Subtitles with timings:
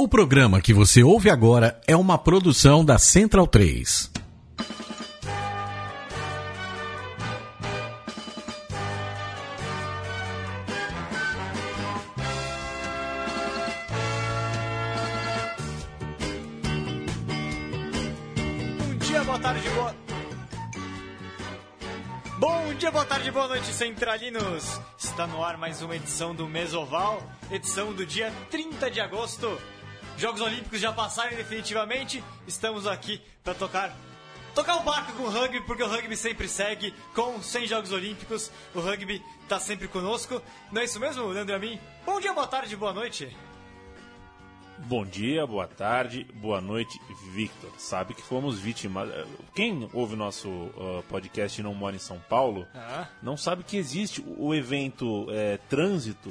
[0.00, 4.10] O programa que você ouve agora é uma produção da Central 3.
[18.78, 19.94] Bom dia, boa tarde, boa.
[22.38, 24.80] Bom dia, boa tarde, boa noite, centralinos!
[24.98, 29.60] Está no ar mais uma edição do Mesoval, edição do dia 30 de agosto.
[30.20, 33.96] Jogos Olímpicos já passaram definitivamente, estamos aqui para tocar
[34.54, 38.50] tocar o barco com o rugby, porque o rugby sempre segue com 100 Jogos Olímpicos.
[38.74, 40.42] O rugby está sempre conosco.
[40.70, 41.80] Não é isso mesmo, Leandro Amin?
[42.04, 43.34] Bom dia, boa tarde, boa noite.
[44.80, 47.00] Bom dia, boa tarde, boa noite,
[47.32, 47.70] Victor.
[47.78, 49.08] Sabe que fomos vítimas.
[49.54, 53.06] Quem ouve nosso uh, podcast e não mora em São Paulo, Ah.
[53.22, 56.30] não sabe que existe o evento é, trânsito.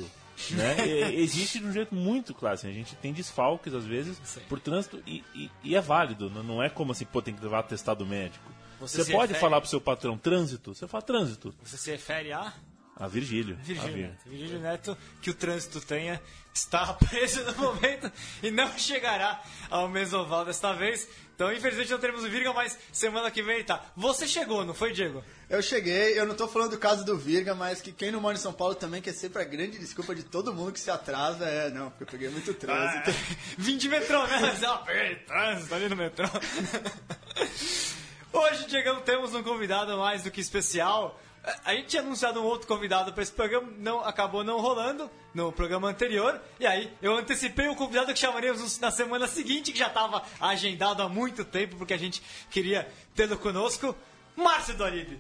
[0.52, 1.12] Né?
[1.16, 2.56] Existe de um jeito muito claro.
[2.56, 4.42] assim, a gente tem desfalques, às vezes, Sim.
[4.50, 6.30] por trânsito e, e- e é válido.
[6.30, 8.52] Não, é como assim, pô, tem que levar atestado médico.
[8.80, 10.74] Você Você, pode refere- falar pro seu patrão trânsito?
[10.74, 11.54] Você fala trânsito.
[11.64, 12.54] Você se refere a.
[13.00, 13.58] A Virgílio.
[13.60, 14.20] a Virgílio Vir- Neto.
[14.30, 16.22] Virgílio Neto, que o trânsito tenha,
[16.54, 18.12] está preso no momento
[18.44, 21.08] e não chegará ao Mesoval desta vez.
[21.34, 23.82] Então, infelizmente, não teremos o Virga, mas semana que vem tá.
[23.96, 25.24] Você chegou, não foi, Diego?
[25.50, 28.36] Eu cheguei, eu não tô falando do caso do Virga, mas que quem não mora
[28.38, 31.46] em São Paulo também quer sempre a grande desculpa de todo mundo que se atrasa.
[31.46, 33.12] É, não, porque eu peguei muito trânsito.
[33.58, 34.38] Vim de metrô, né?
[34.42, 36.28] Mas, ó, peguei trânsito ali no metrô.
[38.32, 41.20] Hoje, Diego, temos um convidado mais do que especial.
[41.66, 45.52] A gente tinha anunciado um outro convidado para esse programa, não, acabou não rolando no
[45.52, 46.40] programa anterior.
[46.60, 51.02] E aí, eu antecipei o convidado que chamaríamos na semana seguinte, que já estava agendado
[51.04, 53.96] há muito tempo, porque a gente queria tê-lo conosco.
[54.36, 55.20] Márcio do Alibe.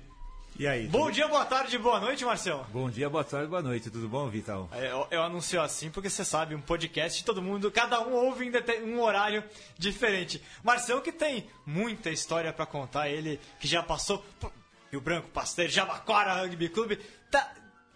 [0.58, 0.88] E aí?
[0.88, 2.66] Bom tudo- dia, boa tarde, boa noite, Marcelo.
[2.70, 3.90] Bom dia, boa tarde, boa noite.
[3.90, 4.68] Tudo bom, Vital?
[4.74, 8.46] É, Eu, eu anuncio assim porque você sabe, um podcast, todo mundo, cada um ouve
[8.52, 9.42] em um horário
[9.78, 10.44] diferente.
[10.62, 14.52] Marcelo que tem muita história pra contar, ele que já passou por
[14.92, 16.98] Rio Branco, Pasteiro, Jabaquara Rugby Clube,
[17.30, 17.52] tá,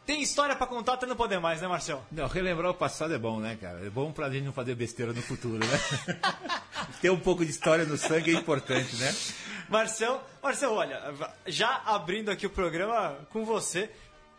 [0.06, 2.06] tem história pra contar até não poder mais, né, Marcelo?
[2.12, 3.86] Não, relembrar o passado é bom, né, cara?
[3.86, 5.80] É bom pra gente não fazer besteira no futuro, né?
[7.02, 9.14] Ter um pouco de história no sangue é importante, né?
[9.70, 11.02] Marcelo, Marcelo, olha,
[11.48, 13.90] já abrindo aqui o programa com você,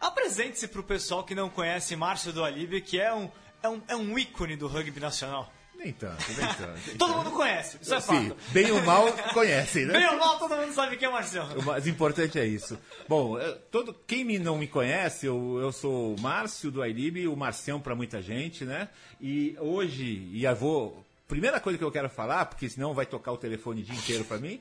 [0.00, 3.30] apresente-se pro pessoal que não conhece Márcio do Alibe, que é um,
[3.62, 5.50] é um, é um ícone do rugby nacional.
[5.84, 6.98] Nem tanto, nem tanto.
[6.98, 8.36] Todo mundo conhece, isso é Sim, fato.
[8.52, 9.92] bem ou mal conhecem, né?
[9.92, 11.60] Bem ou mal, todo mundo sabe quem é Marcelo.
[11.60, 12.78] O mais importante é isso.
[13.06, 13.36] Bom,
[13.70, 17.78] todo, quem me não me conhece, eu, eu sou o Márcio do Airibe, o Marcião
[17.78, 18.88] para muita gente, né?
[19.20, 21.04] E hoje, e eu vou.
[21.28, 24.24] Primeira coisa que eu quero falar, porque senão vai tocar o telefone o dia inteiro
[24.24, 24.60] para mim,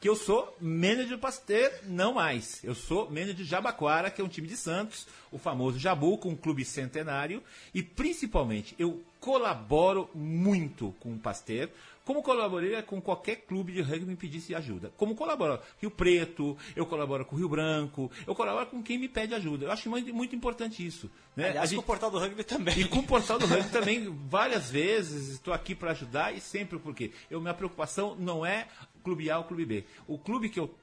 [0.00, 2.62] que eu sou manager Pasteur, não mais.
[2.62, 6.28] Eu sou manager de Jabaquara, que é um time de Santos, o famoso Jabu, com
[6.30, 7.42] um clube centenário,
[7.74, 11.68] e principalmente eu colaboro muito com o Pasteur,
[12.04, 14.90] como colaborei com qualquer clube de rugby me pedisse ajuda.
[14.96, 19.34] Como colaboro Rio Preto, eu colaboro com Rio Branco, eu colaboro com quem me pede
[19.34, 19.66] ajuda.
[19.66, 21.10] Eu acho muito, muito importante isso.
[21.36, 21.50] Né?
[21.50, 22.78] Aliás, A gente- com o portal do rugby também.
[22.80, 26.78] e com o Portal do Rugby também, várias vezes, estou aqui para ajudar e sempre
[26.78, 28.68] porque eu, minha preocupação não é
[29.04, 29.84] clube A ou clube B.
[30.06, 30.74] O clube que eu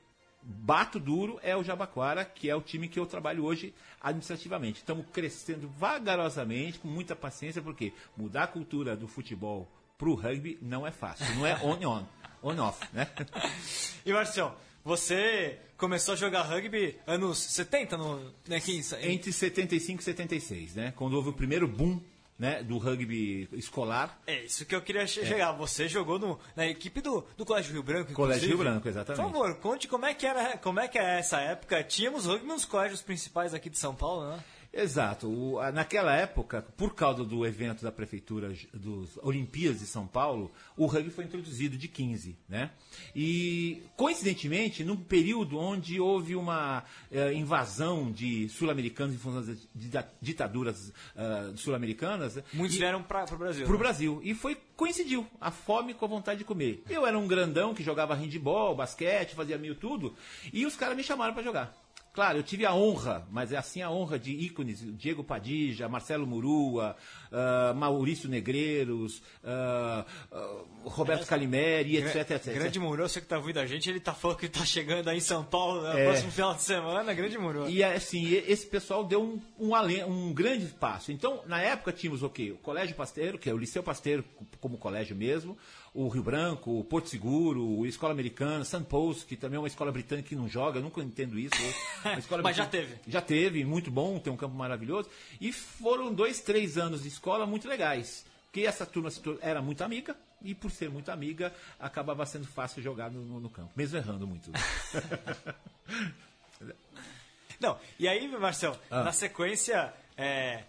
[0.46, 4.80] bato duro é o Jabaquara, que é o time que eu trabalho hoje administrativamente.
[4.80, 9.68] Estamos crescendo vagarosamente, com muita paciência, porque mudar a cultura do futebol
[9.98, 11.26] para o rugby não é fácil.
[11.36, 12.06] Não é on-on,
[12.44, 13.10] on-off, né?
[14.06, 14.54] E Marcião,
[14.84, 18.98] você começou a jogar rugby anos 70 no né, 15?
[19.02, 20.94] Entre 75 e 76, né?
[20.96, 22.00] Quando houve o primeiro boom
[22.38, 24.20] né, do rugby escolar.
[24.28, 25.52] É isso que eu queria che- chegar.
[25.54, 28.54] Você jogou no- na equipe do, do Colégio Rio Branco, Colégio inclusive.
[28.64, 29.22] Rio Branco, exatamente.
[29.24, 31.84] Por favor, conte como é que era, como é que é essa época.
[31.84, 34.44] Tínhamos rugby nos colégios principais aqui de São Paulo, né?
[34.78, 35.28] Exato.
[35.30, 40.86] O- naquela época, por causa do evento da prefeitura dos Olimpíadas de São Paulo, o
[40.86, 42.72] rugby foi introduzido de 15, né?
[43.16, 50.12] E coincidentemente, num período onde houve uma eh, invasão de sul-americanos em função das dita-
[50.22, 53.66] ditaduras ah, sul-americanas, Muitos e- vieram para o Brasil.
[53.66, 53.80] pro né?
[53.80, 54.20] Brasil.
[54.24, 56.84] E foi coincidiu a fome com a vontade de comer.
[56.90, 60.14] Eu era um grandão que jogava handball, basquete, fazia meio tudo,
[60.52, 61.85] e os caras me chamaram para jogar.
[62.16, 66.26] Claro, eu tive a honra, mas é assim a honra de ícones, Diego Padilha, Marcelo
[66.26, 66.96] Murua,
[67.30, 72.54] ah, Maurício Negreiros, ah, ah, Roberto Calimeri, etc, etc.
[72.54, 75.18] Grande Murô, você que tá ouvindo a gente, ele tá falando que tá chegando aí
[75.18, 76.06] em São Paulo no É.
[76.06, 77.14] próximo final de semana.
[77.14, 77.68] Grande Murô.
[77.68, 81.12] E assim, esse pessoal deu um, um, alen- um grande passo.
[81.12, 82.52] Então, na época tínhamos o quê?
[82.52, 84.24] O Colégio Pasteiro, que é o Liceu Pasteiro
[84.62, 85.58] como colégio mesmo,
[85.96, 88.84] o Rio Branco, o Porto Seguro, a Escola Americana, St.
[88.84, 91.56] Paul's, que também é uma escola britânica que não joga, nunca entendo isso.
[92.44, 92.96] Mas já teve.
[93.08, 95.10] Já teve, muito bom, tem um campo maravilhoso.
[95.40, 98.26] E foram dois, três anos de escola muito legais.
[98.52, 99.10] Porque essa turma
[99.42, 103.72] era muito amiga, e por ser muito amiga, acabava sendo fácil jogar no, no campo,
[103.76, 104.52] mesmo errando muito.
[107.60, 109.04] Não, e aí, Marcelo, Ah.
[109.04, 110.64] na sequência, é,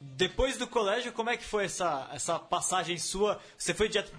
[0.00, 3.38] depois do colégio, como é que foi essa, essa passagem sua?
[3.58, 4.12] Você foi direto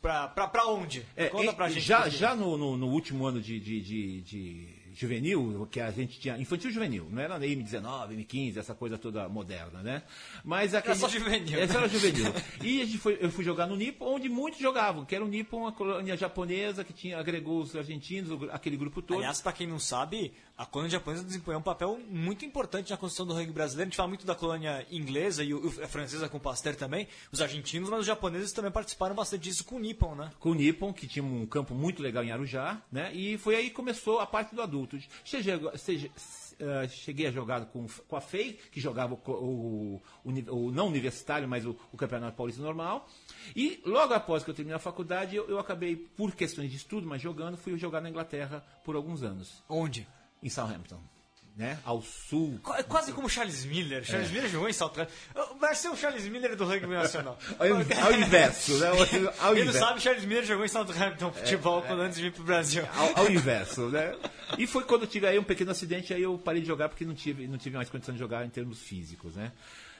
[0.00, 1.06] pra onde?
[1.16, 1.80] É, Conta pra gente.
[1.84, 6.18] Já, já no, no- no último ano de, de- de- de juvenil, que a gente
[6.18, 6.36] tinha.
[6.38, 10.02] Infantil juvenil, não era M19, M15, essa coisa toda moderna, né?
[10.44, 11.58] Mas aquele, só juvenil.
[11.58, 12.32] Essa era juvenil.
[12.62, 15.28] E a gente foi, eu fui jogar no Nippon, onde muitos jogavam, que era o
[15.28, 19.18] Nippon, uma colônia japonesa que tinha, agregou os argentinos, aquele grupo todo.
[19.18, 23.26] Aliás, pra quem não sabe, a colônia japonesa desempenhou um papel muito importante na construção
[23.26, 23.88] do rugby brasileiro.
[23.88, 27.06] A gente fala muito da colônia inglesa e o- a francesa com o Pasteur também,
[27.30, 30.30] os argentinos, mas os japoneses também participaram bastante disso com o Nippon, né?
[30.40, 33.10] com o Nippon, que tinha um campo muito legal em Arujá, né?
[33.14, 34.85] E foi aí que começou a parte do adulto.
[36.58, 41.46] Eh, cheguei a jogar com, com a FEI, que jogava o, o- o não universitário,
[41.46, 43.06] mas o, o Campeonato Paulista normal.
[43.54, 47.06] E logo após que eu terminei a faculdade, eu, eu acabei, por questões de estudo,
[47.06, 50.08] mas jogando, fui jogar na Inglaterra por alguns anos, Onde?
[50.42, 50.98] em Southampton,
[51.56, 51.78] né?
[51.84, 52.60] Ao sul.
[52.62, 54.02] Qu- É quase como Charles Miller.
[54.02, 54.04] É.
[54.04, 55.10] Charles Miller jogou em Southampton.
[55.58, 57.38] Vai ser o Charles Miller do rugby nacional.
[57.58, 58.88] Ao, ao inverso, né?
[59.38, 59.78] Ao, não inverso.
[59.80, 62.84] sabe, Charles Miller jogou em Southampton futebol quando antes de vir pro Brasil.
[62.94, 64.14] ao, ao inverso, né?
[64.58, 67.04] E foi quando eu tive aí um pequeno acidente, aí eu parei de jogar porque
[67.04, 69.50] não tive, não tive mais condição de jogar em termos físicos, né?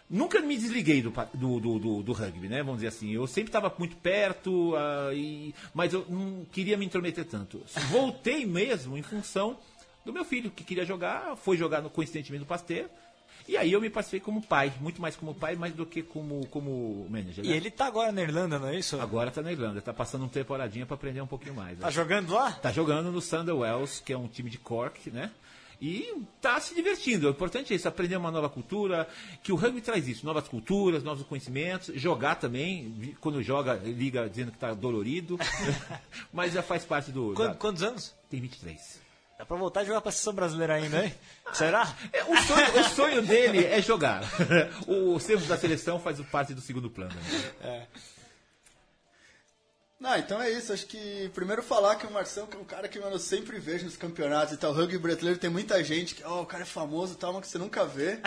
[0.08, 2.58] Nunca me desliguei do, do, do, do, do rugby, né?
[2.58, 3.12] Vamos dizer assim.
[3.12, 7.64] Eu sempre estava muito perto, ah, e, mas eu não queria me intrometer tanto.
[7.90, 9.58] Voltei mesmo em função
[10.06, 12.86] do meu filho, que queria jogar, foi jogar no, coincidentemente no Pasteur.
[13.48, 16.46] E aí eu me passei como pai, muito mais como pai, mais do que como,
[16.48, 17.44] como manager.
[17.44, 17.56] E né?
[17.56, 18.98] ele tá agora na Irlanda, não é isso?
[19.00, 21.76] Agora tá na Irlanda, tá passando uma temporadinha para aprender um pouquinho mais.
[21.78, 21.82] né?
[21.82, 22.50] Tá jogando lá?
[22.52, 25.30] Tá jogando no Thunder Wells, que é um time de Cork, né?
[25.80, 27.28] E tá se divertindo.
[27.28, 29.06] O importante é isso, aprender uma nova cultura,
[29.44, 34.50] que o rugby traz isso, novas culturas, novos conhecimentos, jogar também, quando joga, liga dizendo
[34.50, 35.38] que tá dolorido,
[36.32, 37.32] mas já faz parte do...
[37.34, 38.14] Quan- da- Quantos anos?
[38.30, 39.05] Tem 23.
[39.38, 41.14] Dá pra voltar a jogar pra seleção brasileira ainda, hein?
[41.52, 41.94] Será?
[42.12, 44.22] É, o, sonho, o sonho dele é jogar.
[44.88, 47.14] O sermos da seleção faz parte do segundo plano.
[47.60, 47.86] né?
[49.98, 50.74] Não, então é isso.
[50.74, 53.58] Acho que primeiro falar que o Marcelo que é um cara que mano, eu sempre
[53.58, 54.72] vejo nos campeonatos e tal.
[54.72, 57.42] O rugby brasileiro tem muita gente que, ó, o cara é famoso e tal, mas
[57.42, 58.18] que você nunca vê.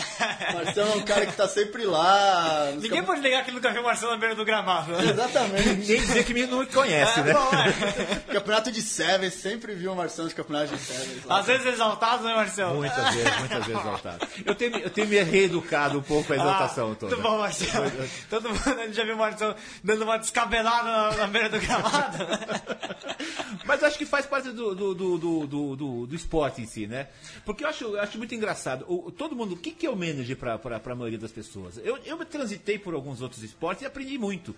[0.50, 2.72] O Marcelo é um cara que tá sempre lá.
[2.82, 5.12] Ninguém pode negar que nunca viu o Marcelo na beira do gramado, né?
[5.12, 5.70] Exatamente.
[5.88, 7.34] Nem dizer que me não me conhece, né?
[7.34, 8.34] Bom, é.
[8.34, 11.26] Campeonato de Sevens, sempre vi o Marcelo nos campeonatos de Sevens.
[11.26, 11.40] lá.
[11.40, 12.76] Às vezes exaltado, né, Marcelo?
[12.78, 14.28] Muitas vezes, muitas vezes exaltado.
[14.44, 17.16] Eu tenho, eu tenho me reeducado um pouco a exaltação ah, toda.
[17.16, 17.92] Muito bom, Marcelo.
[18.28, 22.18] Todo mundo já viu o Marcelo dando uma descabelada na, na beira do gramado.
[23.66, 27.08] Mas acho que faz parte do, do, do, do, do, esporte em si, né?
[27.46, 28.86] Porque eu acho, acho muito engraçado.
[29.18, 31.78] Todo mundo, o que, que é o manager para a maioria das pessoas?
[31.84, 34.56] Eu, eu transitei por alguns outros esportes e aprendi muito.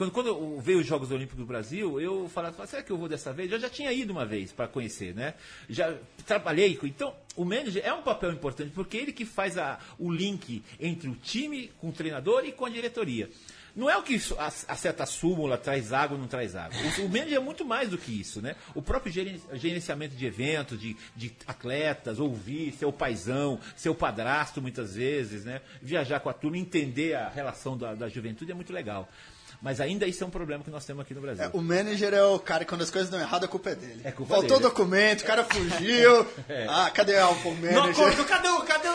[0.00, 3.34] Quando, quando veio os Jogos Olímpicos do Brasil, eu falava, será que eu vou dessa
[3.34, 3.52] vez?
[3.52, 5.34] Eu já tinha ido uma vez para conhecer, né?
[5.68, 5.94] Já
[6.26, 6.78] trabalhei.
[6.84, 11.06] Então, o manager é um papel importante, porque ele que faz a, o link entre
[11.06, 13.28] o time, com o treinador e com a diretoria.
[13.76, 14.76] Não é o que a- a
[15.06, 16.76] súmula, traz água ou não traz água.
[16.98, 18.56] O, o manager é muito mais do que isso, né?
[18.74, 23.94] O próprio geren- gerenciamento de eventos, de, de atletas, ouvir, ser o paizão, ser o
[23.94, 25.60] padrasto muitas vezes, né?
[25.80, 29.08] Viajar com a turma, entender a relação da, da juventude é muito legal.
[29.62, 31.44] Mas ainda isso é um problema que nós temos aqui no Brasil.
[31.44, 33.74] É, o manager é o cara que quando as coisas dão errado, a culpa é
[33.74, 34.00] dele.
[34.04, 34.66] É culpa Faltou dele.
[34.66, 34.68] É.
[34.70, 36.26] documento, o cara fugiu.
[36.68, 37.90] Ah, cadê o manager?
[37.90, 38.94] acordo, cadê o, cadê o,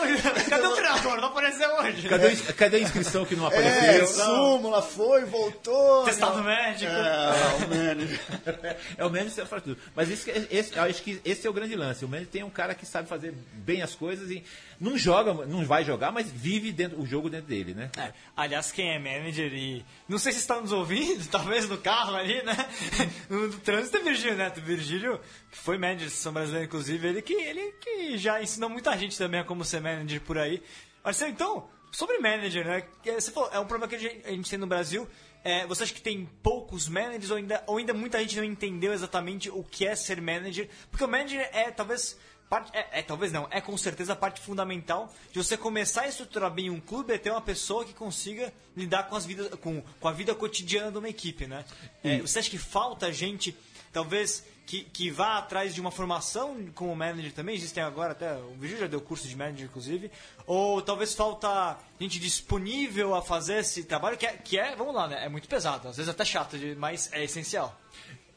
[0.50, 1.16] cadê o treinador?
[1.20, 2.08] Não apareceu hoje.
[2.08, 4.00] Cadê, a ins- cadê a inscrição que não É, apareceu?
[4.24, 4.34] Não.
[4.56, 6.04] súmula, foi, voltou.
[6.04, 6.44] Testado Não.
[6.44, 6.90] médico.
[6.90, 8.20] É, o manager.
[8.98, 9.78] É o manager que faz tudo.
[9.94, 12.04] Mas esse, esse, eu acho que esse é o grande lance.
[12.04, 14.42] O manager tem um cara que sabe fazer bem as coisas e
[14.80, 17.90] não joga, não vai jogar, mas vive dentro, o jogo dentro dele, né?
[17.96, 19.84] É, aliás, quem é manager e.
[20.08, 22.56] Não sei se está nos ouvindo, talvez no carro ali, né?
[23.28, 24.60] No, no trânsito é Virgílio Neto.
[24.60, 25.20] Virgílio,
[25.50, 29.18] que foi manager da seleção brasileira, inclusive, ele que, ele que já ensinou muita gente
[29.18, 30.62] também a como ser manager por aí.
[31.02, 32.84] Marcelo, então, sobre manager, né?
[33.02, 35.08] que Você falou, é um problema que a gente, a gente tem no Brasil.
[35.42, 38.92] É, você acha que tem poucos managers ou ainda, ou ainda muita gente não entendeu
[38.92, 40.68] exatamente o que é ser manager?
[40.90, 42.18] Porque o manager é talvez.
[42.48, 46.08] Parte, é, é, talvez não, é com certeza a parte fundamental de você começar a
[46.08, 49.82] estruturar bem um clube é ter uma pessoa que consiga lidar com, as vidas, com,
[50.00, 51.64] com a vida cotidiana de uma equipe, né?
[52.04, 53.56] É, você acha que falta gente,
[53.92, 57.56] talvez, que, que vá atrás de uma formação como manager também?
[57.56, 60.10] Existem agora até, o Vigil já deu curso de manager, inclusive.
[60.46, 65.08] Ou talvez falta gente disponível a fazer esse trabalho, que é, que é vamos lá,
[65.08, 65.24] né?
[65.24, 67.76] É muito pesado, às vezes até chato, mas é essencial.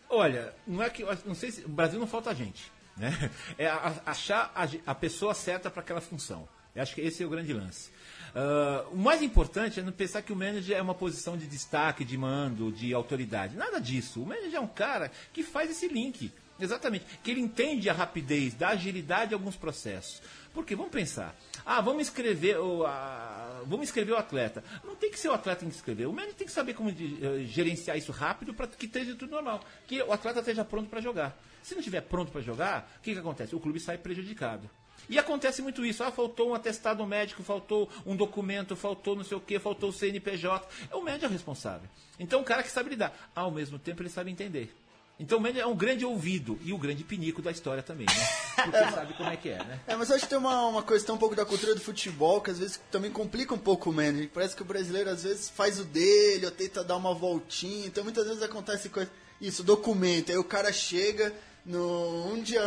[0.10, 3.32] Olha, não é que não sei se o Brasil não falta gente, né?
[3.58, 3.68] É
[4.06, 4.52] achar
[4.86, 6.48] a pessoa certa para aquela função.
[6.76, 7.90] Eu acho que esse é o grande lance.
[8.30, 12.06] Uh, o mais importante é não pensar que o manager é uma posição de destaque,
[12.06, 13.58] de mando, de autoridade.
[13.58, 14.22] Nada disso.
[14.22, 16.32] O manager é um cara que faz esse link.
[16.60, 17.06] Exatamente.
[17.24, 20.22] Que ele entende a rapidez, da agilidade de alguns processos.
[20.60, 21.34] Porque vamos pensar.
[21.66, 24.62] Ah, vamos escrever o, a, vamos escrever o atleta.
[24.84, 26.06] Não tem que ser o atleta que escrever.
[26.06, 29.32] O manager tem que saber como de, uh, gerenciar isso rápido para que esteja tudo
[29.32, 29.62] normal.
[29.88, 31.34] Que o atleta esteja pronto para jogar.
[31.64, 33.56] Se não estiver pronto para jogar, o que, que acontece?
[33.56, 34.70] O clube sai prejudicado.
[35.10, 36.04] E acontece muito isso.
[36.04, 39.94] Ah, faltou um atestado médico, faltou um documento, faltou não sei o que, faltou o
[39.94, 40.68] CNPJ.
[40.92, 41.90] É o médico responsável.
[42.20, 43.32] Então, o cara que sabe lidar.
[43.34, 44.76] Ao mesmo tempo, ele sabe entender.
[45.20, 48.64] Então o Mendes é um grande ouvido e o grande pinico da história também, né?
[48.64, 49.80] Porque é, sabe como é que é, né?
[49.86, 52.52] É, mas acho que tem uma, uma questão um pouco da cultura do futebol que
[52.52, 54.30] às vezes também complica um pouco o Mendes.
[54.34, 57.86] Parece que o brasileiro às vezes faz o dele ou tenta dar uma voltinha.
[57.86, 59.12] Então muitas vezes acontece coisa.
[59.42, 60.32] Isso, documento.
[60.32, 61.34] Aí o cara chega
[61.66, 62.64] no, um dia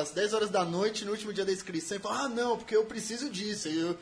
[0.00, 2.76] às 10 horas da noite, no último dia da inscrição, e fala: Ah, não, porque
[2.76, 3.68] eu preciso disso.
[3.68, 3.98] Aí eu,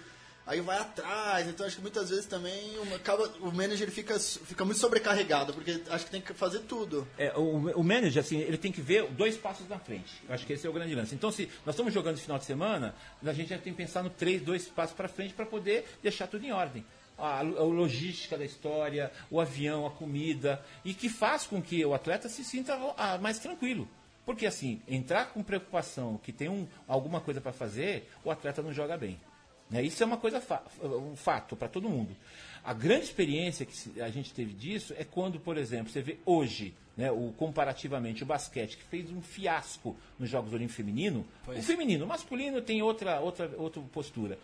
[0.52, 1.48] aí vai atrás.
[1.48, 6.04] Então acho que muitas vezes também acaba, o manager fica, fica muito sobrecarregado, porque acho
[6.04, 7.06] que tem que fazer tudo.
[7.18, 10.12] É, o, o manager, assim, ele tem que ver dois passos na frente.
[10.28, 11.14] Eu acho que esse é o grande lance.
[11.14, 12.94] Então, se nós estamos jogando esse final de semana,
[13.24, 16.26] a gente já tem que pensar no três, dois passos para frente para poder deixar
[16.26, 16.84] tudo em ordem.
[17.18, 21.94] A, a, logística da história, o avião, a comida, e que faz com que o
[21.94, 23.88] atleta se sinta ah, mais tranquilo.
[24.24, 28.72] Porque assim, entrar com preocupação que tem um, alguma coisa para fazer, o atleta não
[28.72, 29.20] joga bem.
[29.72, 29.82] Né?
[29.82, 30.40] Isso é uma coisa
[30.82, 32.14] um fato para todo mundo.
[32.62, 36.74] A grande experiência que a gente teve disso é quando, por exemplo, você vê hoje,
[36.96, 41.26] né, o, comparativamente, o basquete, que fez um fiasco nos Jogos Olímpicos Feminino.
[41.44, 41.58] Pois.
[41.58, 44.38] O feminino, o masculino tem outra, outra, outra postura.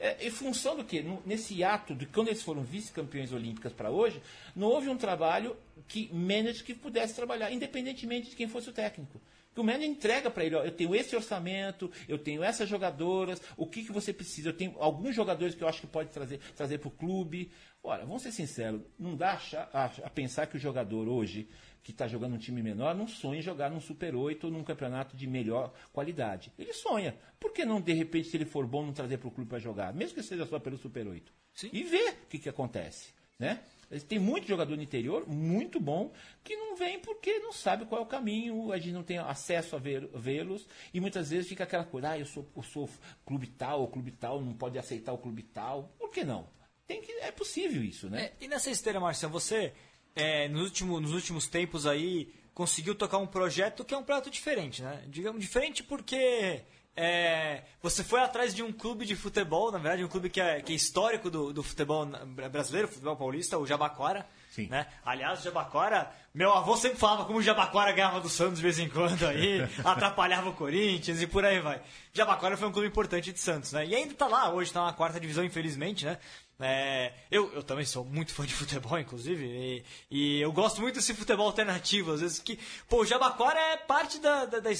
[0.00, 1.04] É, em função do que?
[1.26, 4.20] Nesse ato de quando eles foram vice-campeões olímpicas para hoje,
[4.56, 5.54] não houve um trabalho
[5.86, 9.20] que manager que pudesse trabalhar, independentemente de quem fosse o técnico.
[9.54, 13.42] Que o manager entrega para ele, ó, eu tenho esse orçamento, eu tenho essas jogadoras,
[13.56, 14.50] o que, que você precisa?
[14.50, 17.50] Eu tenho alguns jogadores que eu acho que pode trazer, trazer para o clube.
[17.82, 19.40] Ora, vamos ser sinceros, não dá
[19.72, 21.48] a, a, a pensar que o jogador hoje,
[21.82, 24.62] que está jogando um time menor, não sonha em jogar num Super 8 ou num
[24.62, 26.52] campeonato de melhor qualidade.
[26.58, 27.16] Ele sonha.
[27.38, 29.58] Por que não, de repente, se ele for bom, não trazer para o clube para
[29.58, 29.92] jogar?
[29.94, 31.32] Mesmo que seja só pelo Super 8.
[31.54, 31.70] Sim.
[31.72, 33.12] E ver o que, que acontece.
[33.38, 33.60] Né?
[34.06, 36.12] Tem muito jogador no interior, muito bom,
[36.44, 39.74] que não vem porque não sabe qual é o caminho, a gente não tem acesso
[39.74, 42.88] a vê-los, e muitas vezes fica aquela coisa, ah, eu sou, eu sou
[43.26, 45.92] clube tal, ou clube tal, não pode aceitar o clube tal.
[45.98, 46.48] Por que não?
[46.86, 48.26] Tem que, é possível isso, né?
[48.26, 49.72] É, e nessa esteira, Marcelo, você,
[50.14, 54.30] é, nos, últimos, nos últimos tempos aí, conseguiu tocar um projeto que é um projeto
[54.30, 55.04] diferente, né?
[55.08, 56.62] Digamos, diferente porque
[57.02, 60.60] é, você foi atrás de um clube de futebol, na verdade, um clube que é,
[60.60, 62.04] que é histórico do, do, futebol
[62.52, 64.26] brasileiro, futebol paulista, o Jabaquara.
[64.50, 64.66] Sim.
[64.66, 64.86] Né?
[65.04, 68.80] Aliás, o Jabaquara, meu avô sempre falava como o Jabaquara ganhava do Santos de vez
[68.80, 71.80] em quando aí, atrapalhava o Corinthians e por aí vai.
[72.12, 73.86] Jabaquara foi um clube importante de Santos, né?
[73.86, 76.18] E ainda tá lá, hoje tá na quarta divisão, infelizmente, né?
[76.62, 80.96] É, eu, eu também sou muito fã de futebol, inclusive, e, e, eu gosto muito
[80.96, 84.70] desse futebol alternativo, às vezes que, pô, o Jabaquara é parte da, da, da,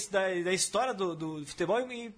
[0.43, 2.13] da história do, do futebol e,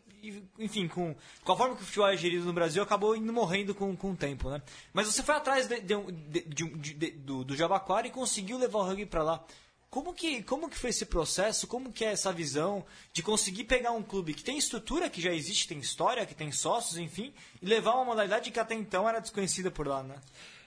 [0.60, 3.76] enfim, com, com a forma que o futebol é gerido no Brasil, acabou indo morrendo
[3.76, 4.62] com, com o tempo, né?
[4.94, 9.06] Mas você foi atrás de, de, de, do, do Jabaquara e conseguiu levar o rugby
[9.06, 9.46] para lá.
[9.94, 11.68] Como que, como que foi esse processo?
[11.68, 15.32] Como que é essa visão de conseguir pegar um clube que tem estrutura, que já
[15.32, 19.20] existe, tem história, que tem sócios, enfim, e levar uma modalidade que até então era
[19.20, 20.16] desconhecida por lá, né?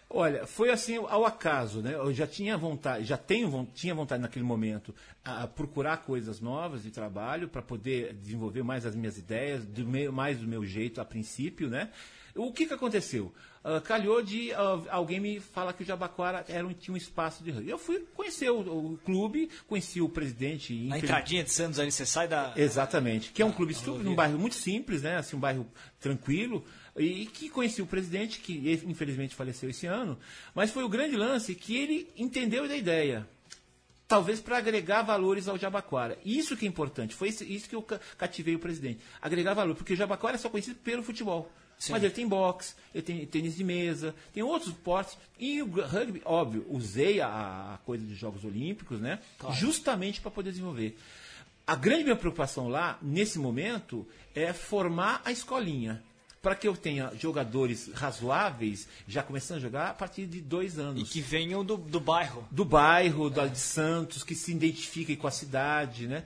[0.08, 1.94] Olha, foi assim ao acaso, né?
[1.94, 4.94] Eu já tinha vontade, já tenho tinha vontade naquele momento
[5.24, 10.12] a procurar coisas novas de trabalho para poder desenvolver mais as minhas ideias, do meu,
[10.12, 11.90] mais do meu jeito a princípio, né?
[12.36, 13.32] O que, que aconteceu?
[13.64, 17.42] Uh, calhou de uh, alguém me falar que o Jabaquara era um, tinha um espaço
[17.42, 17.70] de rugby.
[17.70, 20.72] Eu fui conhecer o, o clube, conheci o presidente.
[20.84, 22.52] Na entradinha de Santos ali, você sai da.
[22.54, 23.32] Exatamente.
[23.32, 25.16] Que é um clube num bairro muito simples, né?
[25.16, 25.66] Assim, um bairro
[25.98, 26.64] tranquilo.
[26.98, 30.18] E que conheci o presidente, que infelizmente faleceu esse ano,
[30.54, 33.26] mas foi o grande lance que ele entendeu da ideia
[34.08, 36.18] talvez para agregar valores ao Jabaquara.
[36.24, 37.82] Isso que é importante, foi isso que eu
[38.16, 39.00] cativei o presidente.
[39.20, 41.50] Agregar valor, porque o Jabaquara é só conhecido pelo futebol.
[41.78, 41.92] Sim.
[41.92, 45.18] Mas ele tem boxe, ele tem tênis de mesa, tem outros esportes.
[45.38, 49.18] E o rugby, óbvio, usei a, a coisa dos Jogos Olímpicos, né?
[49.38, 49.54] Claro.
[49.54, 50.96] Justamente para poder desenvolver.
[51.66, 56.02] A grande minha preocupação lá, nesse momento, é formar a escolinha.
[56.46, 61.02] Para que eu tenha jogadores razoáveis, já começando a jogar a partir de dois anos.
[61.02, 62.46] E que venham do, do bairro.
[62.52, 63.48] Do bairro, é.
[63.48, 66.22] de Santos, que se identifiquem com a cidade, né?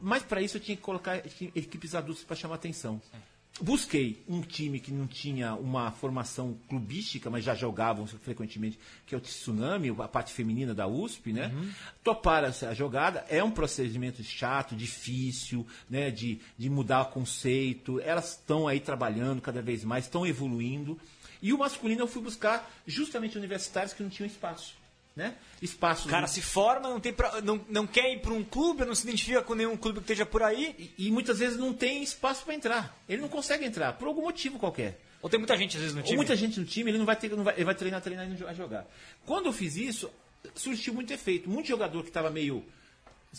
[0.00, 3.02] Mas para isso eu tinha que colocar equipes adultas para chamar atenção.
[3.12, 9.14] É busquei um time que não tinha uma formação clubística, mas já jogavam frequentemente, que
[9.14, 11.52] é o Tsunami, a parte feminina da USP, né?
[11.54, 11.70] Uhum.
[12.04, 16.10] Toparam a jogada, é um procedimento chato, difícil, né?
[16.10, 18.00] De, de mudar o conceito.
[18.00, 20.98] Elas estão aí trabalhando cada vez mais, estão evoluindo.
[21.40, 24.74] E o masculino eu fui buscar justamente universitários que não tinham espaço.
[25.16, 25.34] Né?
[25.62, 26.06] Espaço.
[26.06, 28.94] O cara se forma, não, tem pra, não, não quer ir para um clube, não
[28.94, 30.92] se identifica com nenhum clube que esteja por aí.
[30.98, 32.94] E, e muitas vezes não tem espaço para entrar.
[33.08, 35.00] Ele não consegue entrar, por algum motivo qualquer.
[35.22, 36.16] Ou tem muita gente às vezes no Ou time.
[36.18, 38.54] muita gente no time, ele não vai ter, não vai, ele vai treinar, treinar e
[38.54, 38.86] jogar.
[39.24, 40.10] Quando eu fiz isso,
[40.54, 41.48] surgiu muito efeito.
[41.48, 42.62] Muito jogador que estava meio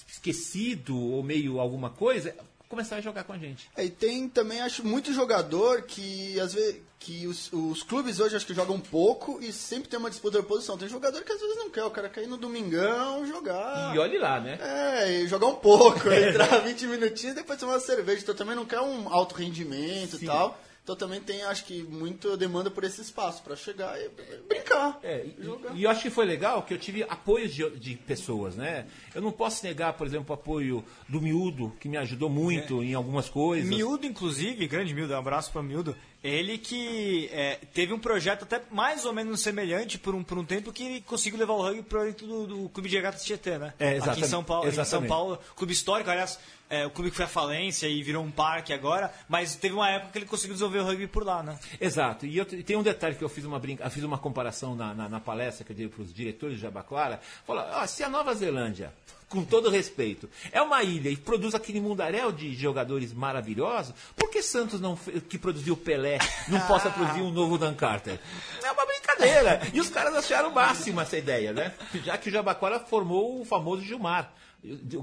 [0.08, 2.36] esquecido ou meio alguma coisa,
[2.68, 3.70] começaram a jogar com a gente.
[3.76, 8.36] É, e tem também, acho, muito jogador que às vezes que os, os clubes hoje
[8.36, 10.78] acho que jogam pouco e sempre tem uma disputa de posição.
[10.78, 13.96] Tem jogador que às vezes não quer, o cara quer ir no domingão jogar.
[13.96, 14.58] E olhe lá, né?
[14.60, 18.22] É, e jogar um pouco, entrar 20 minutinhos e depois tomar uma cerveja.
[18.24, 20.60] Então também não quer um alto rendimento e tal.
[20.88, 24.10] Então também tem, acho que, muita demanda por esse espaço para chegar e
[24.48, 24.98] brincar.
[25.04, 25.76] É, e, jogar.
[25.76, 28.86] e eu acho que foi legal que eu tive apoio de, de pessoas, né?
[29.14, 32.94] Eu não posso negar, por exemplo, o apoio do Miúdo, que me ajudou muito em
[32.94, 33.70] algumas coisas.
[33.70, 35.94] Miúdo, inclusive, grande Miúdo, um abraço para Miúdo.
[36.24, 40.44] Ele que é, teve um projeto até mais ou menos semelhante por um, por um
[40.44, 43.58] tempo que ele conseguiu levar o rugby para dentro do, do Clube de Regatas Tietê,
[43.58, 43.74] né?
[43.80, 44.28] É, Aqui em exatamente.
[44.28, 45.10] São Paulo, São Exatamente.
[45.10, 48.74] Paulo, clube histórico, aliás, é, o clube que foi à falência e virou um parque
[48.74, 51.58] agora, mas teve uma época que ele conseguiu desenvolver o rugby por lá, né?
[51.80, 52.26] Exato.
[52.26, 54.94] E eu, te- tem um detalhe que eu fiz uma, brinca, fiz uma comparação na,
[54.96, 57.22] na, na palestra que eu dei para os diretores de Jabaquara.
[57.46, 58.92] Falou, ó, se a Nova Zelândia,
[59.30, 64.42] com todo respeito, é uma ilha e produz aquele mundaréu de jogadores maravilhosos, por que
[64.42, 66.18] Santos, não, que produziu Pelé,
[66.48, 68.20] não possa produzir um novo Dan Carter?
[68.64, 69.62] É uma brincadeira.
[69.74, 71.74] E os caras acharam o máximo essa ideia, né?
[72.06, 74.32] Já que o Jabaquara formou o famoso Gilmar,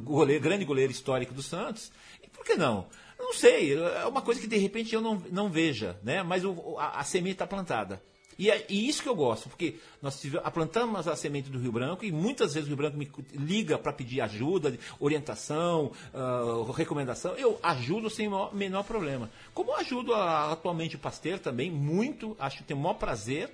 [0.02, 1.92] goleiro, grande goleiro histórico do Santos.
[2.22, 2.86] E por que não?
[3.18, 6.22] Não sei, é uma coisa que de repente eu não, não veja, né?
[6.22, 8.02] Mas o- a, a semente está plantada.
[8.38, 10.20] E é e isso que eu gosto, porque nós
[10.52, 13.92] plantamos a semente do Rio Branco e muitas vezes o Rio Branco me liga para
[13.92, 17.34] pedir ajuda, orientação, ah, recomendação.
[17.36, 19.30] Eu ajudo sem o menor, problema.
[19.52, 23.50] Como eu ajudo a- atualmente o Pasteur também, muito, acho que tenho o maior prazer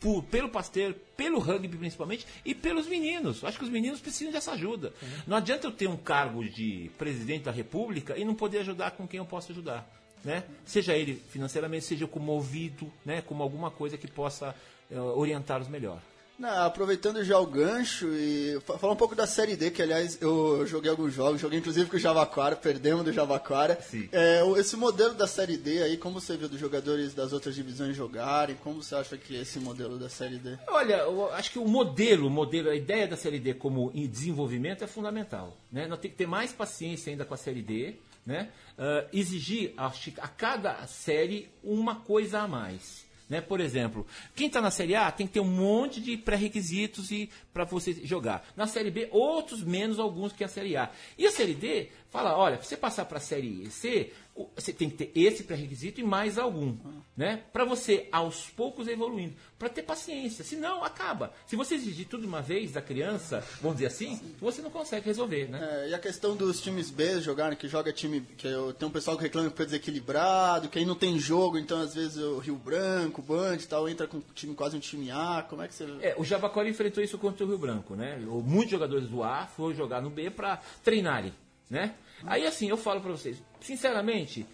[0.00, 3.42] por- pelo Pasteur, pelo rugby principalmente, e pelos meninos.
[3.44, 4.92] Acho que os meninos precisam dessa ajuda.
[5.26, 9.06] Não adianta eu ter um cargo de presidente da República e não poder ajudar com
[9.08, 9.88] quem eu posso ajudar.
[10.24, 10.42] Né?
[10.64, 13.20] Seja ele financeiramente, seja como ouvido, né?
[13.22, 14.54] como alguma coisa que possa
[14.90, 16.00] eh, orientá-los melhor.
[16.36, 20.18] Não, aproveitando já o gancho e fa- falar um pouco da Série D, que aliás
[20.20, 23.78] eu joguei alguns jogos, joguei inclusive com o Javaquara, perdemos do Javaquara.
[23.88, 24.08] Sim.
[24.10, 27.54] É, o- esse modelo da Série D aí, como você viu dos jogadores das outras
[27.54, 30.58] divisões jogarem, como você acha que é esse modelo da Série D?
[30.66, 34.82] Olha, eu acho que o modelo, o modelo, a ideia da Série D como desenvolvimento
[34.82, 35.56] é fundamental.
[35.70, 35.86] Né?
[35.86, 38.50] Nós temos que ter mais paciência ainda com a Série D, né?
[38.78, 43.04] Ah, exigir que a cada série uma coisa a mais.
[43.28, 43.40] Né?
[43.40, 47.08] Por exemplo, quem está na Série A tem que ter um monte de pré-requisitos
[47.52, 48.46] para você jogar.
[48.54, 50.90] Na Série B, outros menos alguns que a Série A.
[51.16, 54.12] E a Série D fala, olha, você passar para a Série C,
[54.54, 56.76] você tem que ter esse pré-requisito e mais algum,
[57.16, 57.42] né?
[57.52, 60.44] Para você aos poucos evoluindo, para ter paciência.
[60.44, 61.32] Senão acaba.
[61.46, 65.06] Se você exigir tudo de uma vez da criança, vamos dizer assim, você não consegue
[65.06, 65.58] resolver, né?
[65.86, 68.20] É, e a questão dos times B jogarem, que joga time.
[68.38, 71.58] que eu- Tem um pessoal que reclama que foi desequilibrado, que aí não tem jogo,
[71.58, 74.80] então às vezes o Rio Branco, o Band e tal, entra com time, quase um
[74.80, 75.44] time A.
[75.48, 75.84] Como é que você.
[76.00, 78.18] É, o Jabacori enfrentou isso contra o Rio Branco, né?
[78.44, 81.32] Muitos jogadores do A foram jogar no B para treinarem,
[81.68, 81.94] né?
[82.26, 84.46] Aí assim, eu falo para vocês, sinceramente,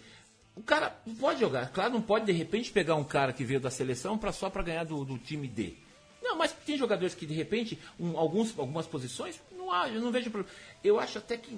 [0.55, 3.69] o cara pode jogar, claro, não pode de repente pegar um cara que veio da
[3.69, 5.73] seleção para só para ganhar do, do time D.
[6.21, 10.11] Não, mas tem jogadores que de repente, um, alguns, algumas posições, não há, eu não
[10.11, 10.55] vejo problema.
[10.83, 11.55] Eu acho até que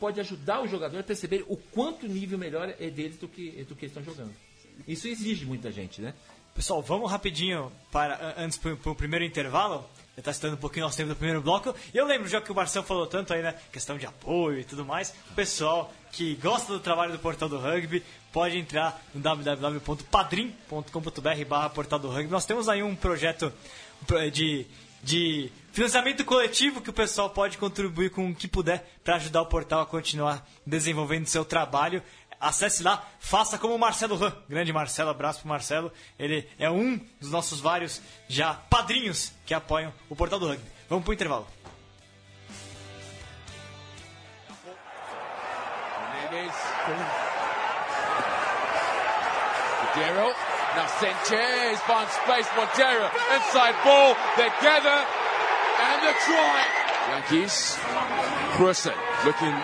[0.00, 3.64] pode ajudar o jogador a perceber o quanto o nível melhor é deles do que,
[3.64, 4.34] do que eles estão jogando.
[4.86, 6.14] Isso exige muita gente, né?
[6.56, 9.84] Pessoal, vamos rapidinho para antes para o primeiro intervalo.
[10.16, 11.74] Já está estando um pouquinho nosso tempo do primeiro bloco.
[11.92, 13.54] E eu lembro, já que o Marcelo falou tanto aí, né?
[13.70, 15.12] Questão de apoio e tudo mais.
[15.30, 21.68] O pessoal que gosta do trabalho do Portal do Rugby pode entrar no www.padrim.com.br barra
[21.68, 22.30] Portal do Rugby.
[22.30, 23.52] Nós temos aí um projeto
[24.32, 24.66] de,
[25.02, 29.46] de financiamento coletivo que o pessoal pode contribuir com o que puder para ajudar o
[29.46, 32.02] portal a continuar desenvolvendo seu trabalho.
[32.40, 34.32] Acesse lá, faça como o Marcelo Ran.
[34.48, 35.92] Grande Marcelo, abraço pro Marcelo.
[36.18, 40.70] Ele é um dos nossos vários já padrinhos que apoiam o portal do rugby.
[40.88, 41.46] Vamos pro intervalo.
[49.96, 50.34] Montero.
[50.76, 52.48] Now Sanchez finds space.
[52.54, 53.08] Montero.
[53.34, 54.14] Inside ball.
[54.36, 55.06] They gather.
[55.80, 56.64] And the try.
[57.08, 57.78] Yankees.
[58.56, 58.94] Cruiser
[59.24, 59.54] looking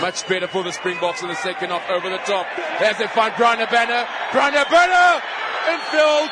[0.00, 2.46] much better for the Springboks in the second half over the top.
[2.80, 4.06] As they find Brian Banner.
[4.32, 5.22] Brian Banner.
[5.70, 6.30] Infield.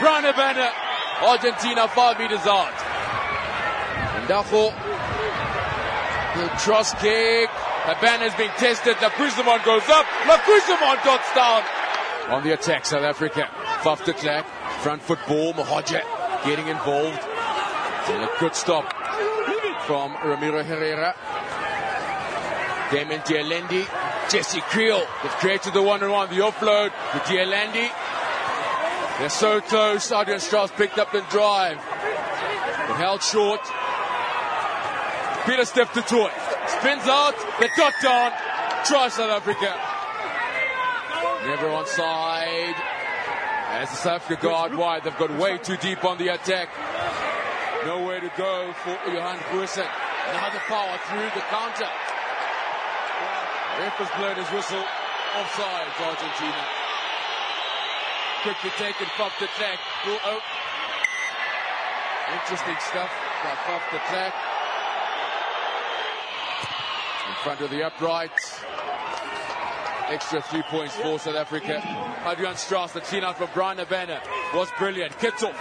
[0.00, 0.70] Brian Banner.
[1.22, 2.72] Argentina five meters out.
[4.24, 4.72] Ndacho.
[6.36, 7.50] The cross kick.
[7.86, 8.96] The banner's being tested.
[9.00, 10.06] The Kuzamon goes up.
[10.26, 11.62] The Kuzamon dots down.
[12.28, 13.48] On the attack, South Africa.
[13.82, 14.46] Fifth attack.
[14.82, 15.54] Front foot ball,
[16.44, 17.18] getting involved.
[18.08, 18.92] And a good stop
[19.86, 21.14] from Ramiro Herrera.
[22.90, 23.86] Damon Dialendi,
[24.30, 25.06] Jesse Creel.
[25.22, 27.90] They've created the one-on-one, the offload to Dialendi.
[29.18, 30.12] They're so close.
[30.12, 31.76] Adrian Strauss picked up the drive.
[31.76, 33.60] But held short.
[35.44, 36.30] Peter Steph to toy.
[36.68, 37.34] Spins out.
[37.58, 38.32] They got down.
[38.84, 39.74] Try South Africa.
[41.46, 42.74] Never on side.
[43.70, 46.68] As the South Africa guard wide, they've got way too deep on the attack.
[47.84, 49.86] Nowhere to go for Johan Goosen.
[50.30, 51.88] Another power through the counter.
[53.78, 54.82] Ref has blown his whistle.
[55.38, 56.62] Offside, Argentina.
[58.42, 59.78] Quickly taken, Faf de Klerk.
[60.26, 60.40] Oh,
[62.34, 63.10] interesting stuff
[63.44, 63.54] by
[63.92, 64.34] de Klerk.
[67.28, 68.64] In front of the uprights.
[70.08, 71.80] Extra three points for South Africa.
[72.26, 74.18] Adrian Strauss, the clean out from Brian Abena,
[74.54, 75.12] was brilliant.
[75.18, 75.54] Kittel.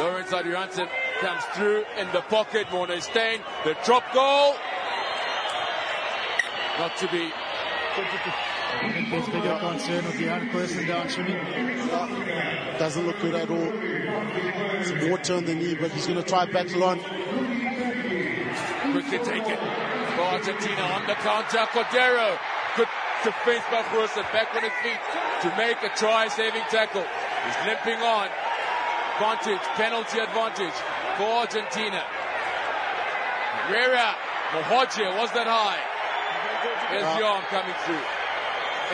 [0.00, 0.88] Lawrence Adriansen
[1.20, 2.66] comes through in the pocket.
[2.72, 4.56] Morne Stein, the drop goal.
[6.78, 7.32] Not to be.
[7.32, 11.38] I think there's bigger concern with the young person down swimming.
[12.78, 13.72] Doesn't look good at all.
[14.84, 16.98] Some water on the knee, but he's going to try battle on.
[18.92, 21.64] Quickly taken for Argentina on the counter.
[21.72, 22.38] Cordero.
[22.76, 22.88] Good
[23.24, 24.24] defense by Wilson.
[24.32, 25.00] Back on his feet
[25.42, 27.06] to make a try saving tackle.
[27.46, 28.28] He's limping on.
[29.16, 30.76] Advantage, penalty advantage
[31.16, 32.04] for Argentina.
[33.64, 34.14] Herrera,
[34.52, 35.95] Mohoje was that high.
[36.90, 38.04] Here's Young coming through.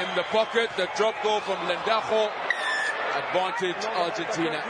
[0.03, 2.31] In the pocket, the drop goal from Lendajo.
[3.15, 4.63] Advantage Argentina.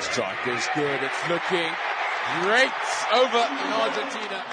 [0.00, 1.00] Strike is good.
[1.02, 1.70] It's looking
[2.40, 2.72] great
[3.12, 4.44] over in Argentina.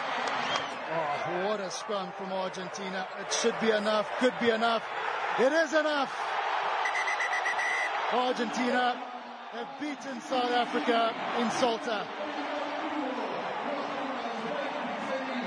[0.91, 3.08] Oh, what a scrum from Argentina.
[3.22, 4.84] It should be enough, could be enough.
[5.39, 6.13] It is enough.
[8.12, 9.02] Argentina
[9.52, 12.06] have beaten South Africa in Salta.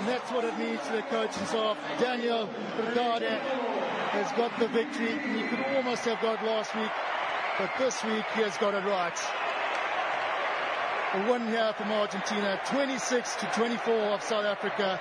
[0.03, 1.79] And that's what it means to the coaching staff.
[2.01, 3.39] Daniel Brigade
[4.11, 5.13] has got the victory.
[5.13, 6.91] He could almost have got last week,
[7.57, 9.17] but this week he has got it right.
[11.15, 14.99] A win here from Argentina, 26 to 24 of South Africa.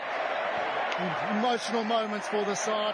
[1.32, 2.94] Emotional moments for the side.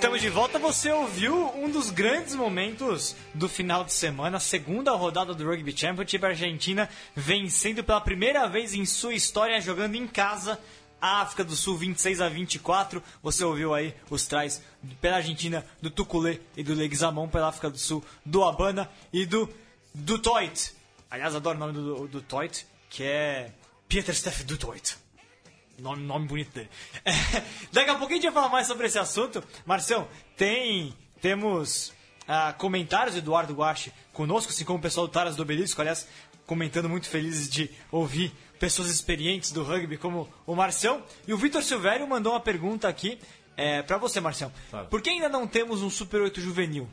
[0.00, 0.58] Estamos de volta.
[0.58, 5.76] Você ouviu um dos grandes momentos do final de semana, a segunda rodada do Rugby
[5.76, 6.24] Championship.
[6.24, 10.58] A Argentina vencendo pela primeira vez em sua história, jogando em casa.
[10.98, 13.02] A África do Sul 26 a 24.
[13.22, 14.62] Você ouviu aí os trás
[15.02, 19.50] pela Argentina do Tuculê e do Leguizamon, pela África do Sul do Habana e do
[19.92, 20.72] do Toit.
[21.10, 23.52] Aliás, adoro o nome do, do Toit, que é
[23.86, 24.96] Pieter Steff do Toit.
[25.80, 26.68] Nome, nome bonito dele.
[27.04, 27.12] É,
[27.72, 29.42] daqui a pouquinho a gente vai falar mais sobre esse assunto.
[29.64, 30.94] Marcião, tem.
[31.20, 31.92] Temos
[32.26, 36.06] ah, comentários do Eduardo Guache conosco, assim como o pessoal do Taras do Obelisco, aliás,
[36.46, 41.02] comentando muito felizes de ouvir pessoas experientes do rugby como o Marcião.
[41.26, 43.18] E o Vitor Silvério mandou uma pergunta aqui
[43.56, 44.52] é, para você, Marcião.
[44.70, 44.86] Fala.
[44.86, 46.88] Por que ainda não temos um Super 8 juvenil?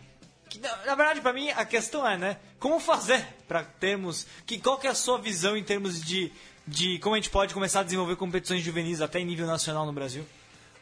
[0.49, 2.37] Que, na, na verdade, para mim, a questão é, né?
[2.59, 4.25] Como fazer para termos.
[4.45, 6.31] Que, qual que é a sua visão em termos de,
[6.67, 9.93] de como a gente pode começar a desenvolver competições juvenis até em nível nacional no
[9.93, 10.23] Brasil?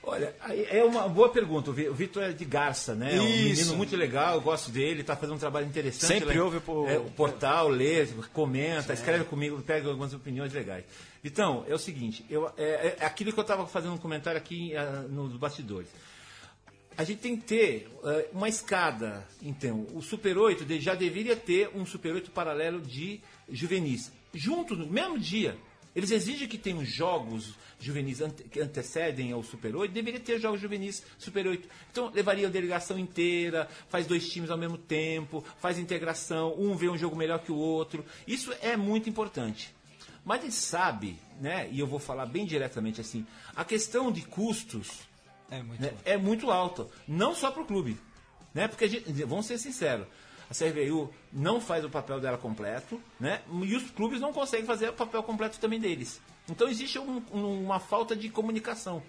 [0.08, 0.36] Olha,
[0.70, 1.72] é uma boa pergunta.
[1.72, 3.16] O Vi- o Vitor é de Garça, né?
[3.16, 6.20] É um menino muito legal, eu gosto dele, está fazendo um trabalho interessante.
[6.20, 10.84] Sempre lá- ouve o- é, o portal, lê, comenta, escreve comigo, pega algumas opiniões legais.
[11.24, 14.76] Então, é o seguinte, eu, é, é aquilo que eu estava fazendo um comentário aqui
[14.78, 15.90] ah, nos bastidores.
[16.98, 19.86] A gente tem que ter eh, uma escada, então.
[19.94, 23.20] O Super 8 de- já deveria ter um Super 8 paralelo de
[23.50, 24.12] juvenis.
[24.34, 25.58] Junto, no mesmo dia.
[25.96, 30.60] Eles exigem que tenham jogos juvenis ante- que antecedem ao Super 8, deveria ter jogos
[30.60, 31.68] juvenis Super 8.
[31.92, 36.90] Então, levaria a delegação inteira, faz dois times ao mesmo tempo, faz integração, um vê
[36.90, 38.04] um jogo melhor que o outro.
[38.28, 39.74] Isso é muito importante.
[40.24, 44.22] Mas a gente sabe, né, e eu vou falar bem diretamente assim, a questão de
[44.22, 44.90] custos
[45.52, 46.88] É muito né, é muito alta.
[47.08, 47.98] Não só para o clube.
[48.54, 48.68] Né?
[48.68, 50.08] Porque, gente- vamos ser sinceros,
[50.50, 53.42] a CRVU não faz o papel dela completo, né?
[53.64, 56.22] e os clubes não conseguem fazer o papel completo também deles.
[56.50, 59.02] Então existe um- um- uma falta de comunicação.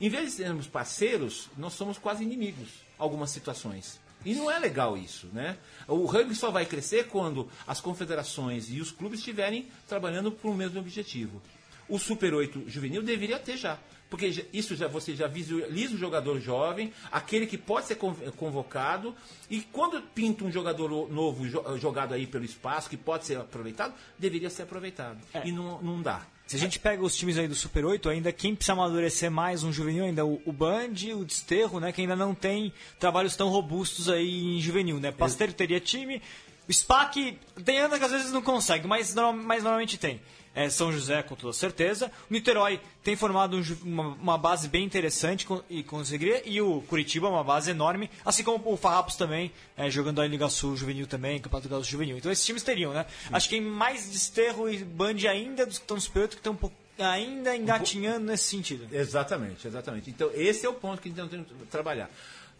[0.00, 2.68] Em vez de sermos parceiros, nós somos quase inimigos
[2.98, 3.98] algumas situações.
[4.24, 5.56] E não é legal isso, né?
[5.86, 10.54] O rugby só vai crescer quando as confederações e os clubes estiverem trabalhando para o
[10.54, 11.40] mesmo objetivo.
[11.88, 13.78] O Super 8 juvenil deveria ter já.
[14.08, 19.14] Porque isso já você já visualiza o jogador jovem, aquele que pode ser con- convocado,
[19.50, 23.92] e quando pinta um jogador novo jo- jogado aí pelo espaço, que pode ser aproveitado,
[24.18, 25.18] deveria ser aproveitado.
[25.44, 26.22] E não, não dá.
[26.46, 29.64] Se a gente pega os times aí do Super 8, ainda quem precisa amadurecer mais
[29.64, 33.48] um juvenil, ainda o, o Band, o Desterro, né, que ainda não tem trabalhos tão
[33.48, 35.10] robustos aí em juvenil, né?
[35.10, 36.22] Pasteiro teria time,
[36.68, 39.12] o SPAC tem anos que às vezes não consegue, mas,
[39.44, 40.20] mas normalmente tem.
[40.56, 42.10] É, São José, com toda certeza.
[42.30, 46.42] O Niterói tem formado um uma, uma base bem interessante com- e conseguiria.
[46.48, 48.10] E o Curitiba, uma base enorme.
[48.24, 52.16] Assim como o Farrapos também, é, jogando aí Liga Sul Juvenil também, Campeonato Gaúcho Juvenil.
[52.16, 53.04] Então esses times teriam, né?
[53.30, 56.40] Acho que tem mais Desterro e Band ainda dos que estão no Super 8 que
[56.40, 58.88] estão um pouco ainda engatinhando nesse sentido.
[58.90, 60.08] Exatamente, exatamente.
[60.08, 62.10] Então, esse é o ponto que a gente que trabalhar.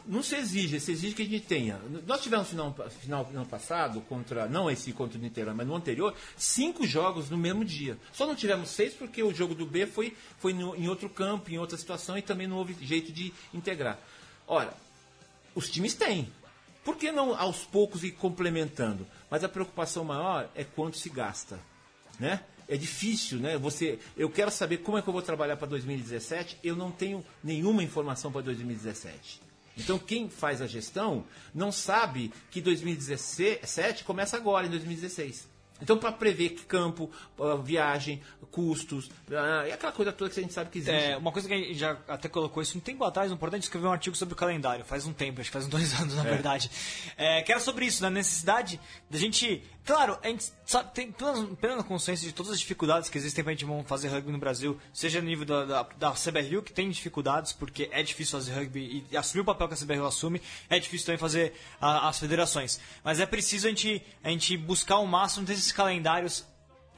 [0.07, 1.81] Não se exige, se exige que a gente tenha.
[2.07, 6.15] Nós tivemos final, final ano passado, contra, não esse contra o Niterói, mas no anterior,
[6.37, 7.99] cinco jogos no mesmo dia.
[8.13, 11.51] Só não tivemos seis porque o jogo do B foi, foi no- em outro campo,
[11.51, 13.99] em outra situação e também não houve jeito de integrar.
[14.47, 14.73] Ora,
[15.55, 16.29] os times têm.
[16.85, 19.05] Por que não aos poucos ir complementando?
[19.29, 21.59] Mas a preocupação maior é quanto se gasta,
[22.21, 22.43] né?
[22.69, 23.59] É difícil, né?
[23.59, 26.59] Você, eu quero saber como é que eu vou trabalhar para 2017.
[26.63, 29.41] Eu não tenho nenhuma informação para 2017.
[29.77, 35.57] Então quem faz a gestão não sabe que 2017 começa agora, em 2016.
[35.81, 40.43] Então para prever que campo, ah, viagem, custos, ah, e aquela coisa toda que a
[40.43, 40.97] gente sabe que existe.
[40.97, 43.65] É, uma coisa que a gente já até colocou isso um tempo atrás, no importante
[43.65, 46.15] escrever um artigo sobre o calendário, faz um tempo, acho que faz uns dois anos,
[46.15, 46.71] na verdade.
[47.17, 49.63] É, que era sobre isso, na necessidade da gente.
[49.87, 53.65] Claro, a gente sabe, tem plena, consciência de todas as dificuldades que existem pra gente
[53.87, 57.89] fazer rugby no Brasil, seja no nível da, da, da CBRU, que tem dificuldades, porque
[57.93, 61.19] é difícil fazer rugby e assumir o papel que a CBRU assume, é difícil também
[61.19, 62.81] fazer a- as federações.
[63.05, 66.45] Mas é preciso a gente, a gente buscar o máximo desses calendários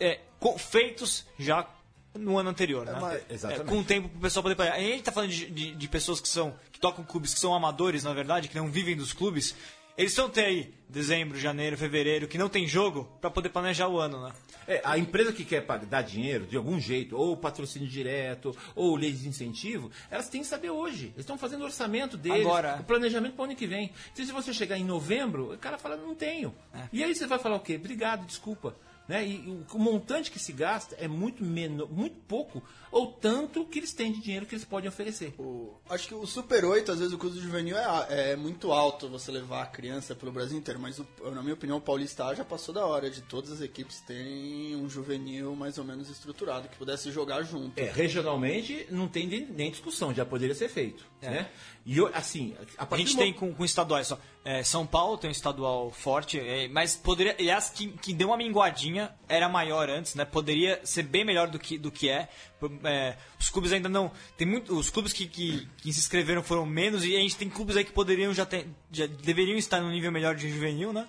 [0.00, 0.20] é,
[0.56, 1.68] feitos já
[2.14, 2.96] no ano anterior, né?
[2.98, 3.66] mas- exatamente.
[3.66, 4.72] É, com o tempo pro pessoal poder pagar.
[4.76, 7.54] A gente tá falando de, de, de pessoas que são que tocam clubes que são
[7.54, 9.54] amadores, na verdade, que não vivem dos clubes.
[9.98, 13.98] Eles estão ter aí dezembro, janeiro, fevereiro, que não tem jogo pra poder planejar o
[13.98, 14.32] ano, né?
[14.68, 19.10] É, a empresa que quer dar dinheiro de algum jeito, ou patrocínio direto, ou lei
[19.10, 21.06] de incentivo, elas têm que saber hoje.
[21.06, 22.76] Eles estão fazendo o orçamento deles, Agora.
[22.80, 23.90] o planejamento para o ano que vem.
[24.12, 26.54] Então, se você chegar em novembro, o cara fala, não tenho.
[26.72, 26.82] É.
[26.92, 27.74] E aí você vai falar o quê?
[27.74, 28.76] Obrigado, desculpa.
[29.08, 29.26] Né?
[29.26, 33.78] E, e o montante que se gasta é muito, menor, muito pouco, ou tanto que
[33.78, 35.34] eles têm de dinheiro que eles podem oferecer.
[35.38, 39.08] O- Acho que o Super 8, às vezes o custo juvenil é, é muito alto
[39.08, 42.34] você levar a criança pelo Brasil inteiro, mas o- na minha opinião o Paulista A
[42.34, 46.68] já passou da hora de todas as equipes terem um juvenil mais ou menos estruturado,
[46.68, 47.78] que pudesse jogar junto.
[47.78, 51.06] É, regionalmente não tem nem, nem discussão, já poderia ser feito.
[51.20, 51.48] Né?
[51.84, 54.18] E eu, assim, a A gente tem com, com estaduais só.
[54.44, 57.34] É, São Paulo tem um estadual forte, é, mas poderia.
[57.38, 60.24] Aliás, que, que deu uma minguadinha, era maior antes, né?
[60.24, 62.28] Poderia ser bem melhor do que, do que é.
[62.84, 64.10] É, os clubes ainda não.
[64.36, 67.48] Tem muito, os clubes que, que, que se inscreveram foram menos, e a gente tem
[67.48, 68.66] clubes aí que poderiam já ter.
[68.90, 71.08] Já deveriam estar no nível melhor de juvenil, né?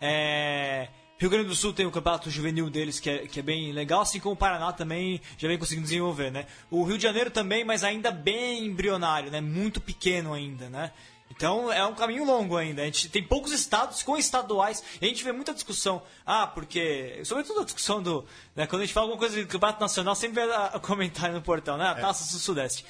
[0.00, 3.72] É, Rio Grande do Sul tem o campeonato juvenil deles, que é, que é bem
[3.72, 6.46] legal, assim como o Paraná também já vem conseguindo desenvolver, né?
[6.70, 9.40] O Rio de Janeiro também, mas ainda bem embrionário, né?
[9.40, 10.92] Muito pequeno ainda, né?
[11.38, 12.82] Então é um caminho longo ainda.
[12.82, 14.82] A gente tem poucos estados com estaduais.
[15.00, 16.02] E a gente vê muita discussão.
[16.26, 17.20] Ah, porque.
[17.24, 18.26] Sobretudo a discussão do.
[18.56, 21.78] Né, quando a gente fala alguma coisa do campeonato nacional, sempre o comentário no portal,
[21.78, 21.86] né?
[21.86, 22.84] A taça do Sudeste.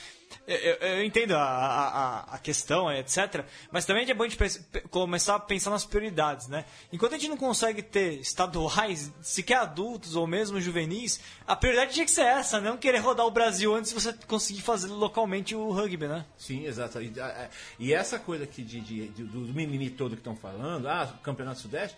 [0.47, 3.45] Eu, eu- entendo a, a, a- questão, etc.
[3.71, 4.61] Mas também é bom a gente
[4.91, 6.64] começar a pensar nas prioridades, né?
[6.93, 12.05] Enquanto a gente não consegue ter estaduais, sequer adultos ou mesmo juvenis, a prioridade tinha
[12.05, 15.71] que ser essa, não querer rodar o Brasil antes de você conseguir fazer localmente o
[15.71, 16.25] rugby, né?
[16.37, 17.01] Sim, exato.
[17.03, 17.12] E,
[17.79, 21.61] E essa coisa aqui de, de- de- do mimimi todo que estão falando, ah, Campeonato
[21.61, 21.97] Sudeste,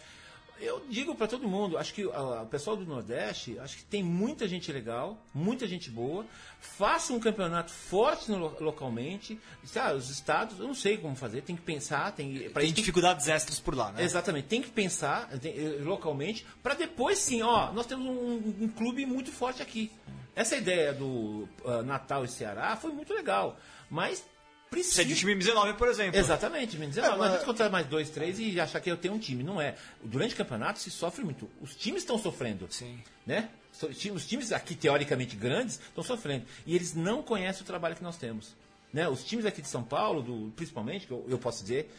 [0.60, 4.46] eu digo para todo mundo, acho que o pessoal do Nordeste, acho que tem muita
[4.46, 6.24] gente legal, muita gente boa,
[6.60, 11.42] faça um campeonato forte no lo- localmente, sabe, os estados, eu não sei como fazer,
[11.42, 14.02] tem que pensar, tem, Tem dificuldades extras por lá, né?
[14.02, 18.68] Exatamente, tem que pensar tem, eh, localmente para depois sim, ó, nós temos um, um
[18.68, 19.90] clube muito forte aqui.
[20.36, 23.58] Essa ideia do ah, Natal e Ceará foi muito legal,
[23.90, 24.24] mas
[24.70, 26.18] Precisa precisa de um time 19, por exemplo.
[26.18, 28.90] Exatamente, me dizer, não, É, não mas- adianta contar mais dois, três e achar que
[28.90, 29.42] eu tenho um time.
[29.42, 29.74] Não é.
[30.02, 31.50] Durante o campeonato se sofre muito.
[31.60, 32.66] Os times estão sofrendo.
[32.70, 33.00] Sim.
[33.26, 33.48] Né?
[34.14, 36.44] Os times aqui, teoricamente grandes, estão sofrendo.
[36.66, 38.54] E eles não conhecem o trabalho que nós temos.
[38.92, 39.08] Né?
[39.08, 41.90] Os times aqui de São Paulo, do- principalmente, que eu, eu posso dizer,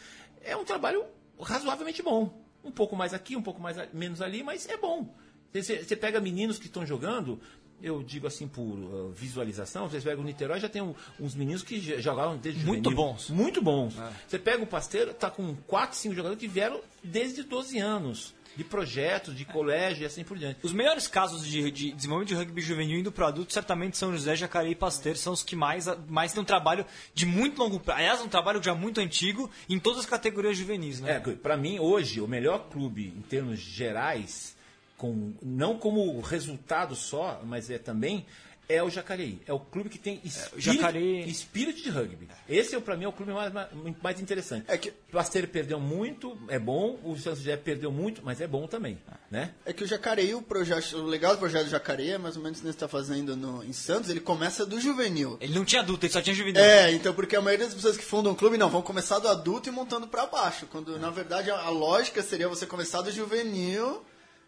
[0.44, 1.06] é um trabalho
[1.40, 2.34] razoavelmente bom.
[2.64, 5.14] Um pouco mais aqui, um pouco mais menos ali, mas é bom.
[5.54, 7.42] Você, você pega meninos que estão jogando,
[7.84, 11.64] eu digo assim por uh, visualização, você pega o Niterói, já tem um- uns meninos
[11.64, 13.06] que jogaram desde Muito juvenil.
[13.14, 13.30] bons.
[13.30, 13.96] Muito bons.
[14.28, 18.34] Você pega o Pasteiro, tá com 4, 5 jogadores que vieram desde 12 anos.
[18.54, 20.60] de projetos, de colégio e assim por diante.
[20.62, 24.36] Os melhores casos de, de desenvolvimento de rugby juvenil indo pro adulto, certamente São José,
[24.36, 28.00] Jacareí e Pasteiro são os que mais, mais têm um trabalho de muito longo prazo.
[28.02, 31.16] Aliás, um trabalho já muito antigo em todas as categorias juvenis, né?
[31.26, 34.54] É, para mim, hoje, o melhor clube em termos gerais,
[35.02, 38.24] com, não como resultado só, mas é também
[38.70, 39.42] é o Jacareí.
[39.46, 42.30] É o clube que tem espírito, Jacareí- espírito de rugby.
[42.48, 43.68] Esse, para mim, é o clube mais, mais,
[44.02, 44.64] mais interessante.
[44.70, 46.98] É que- O Pasteiro perdeu muito, é bom.
[47.04, 48.98] O São José perdeu muito, mas é bom também.
[49.30, 49.52] Né?
[49.66, 52.44] É que o Jacareí, o, projeto, o legal do projeto do Jacareí é mais ou
[52.44, 55.38] menos o que você está fazendo no, em Santos, ele começa do juvenil.
[55.42, 56.62] Ele não tinha adulto, ele só tinha juvenil.
[56.64, 59.28] É, então, porque a maioria das pessoas que fundam um clube, não, vão começar do
[59.28, 60.66] adulto e montando pra baixo.
[60.72, 64.02] Quando, na verdade, a, a lógica seria você começar do juvenil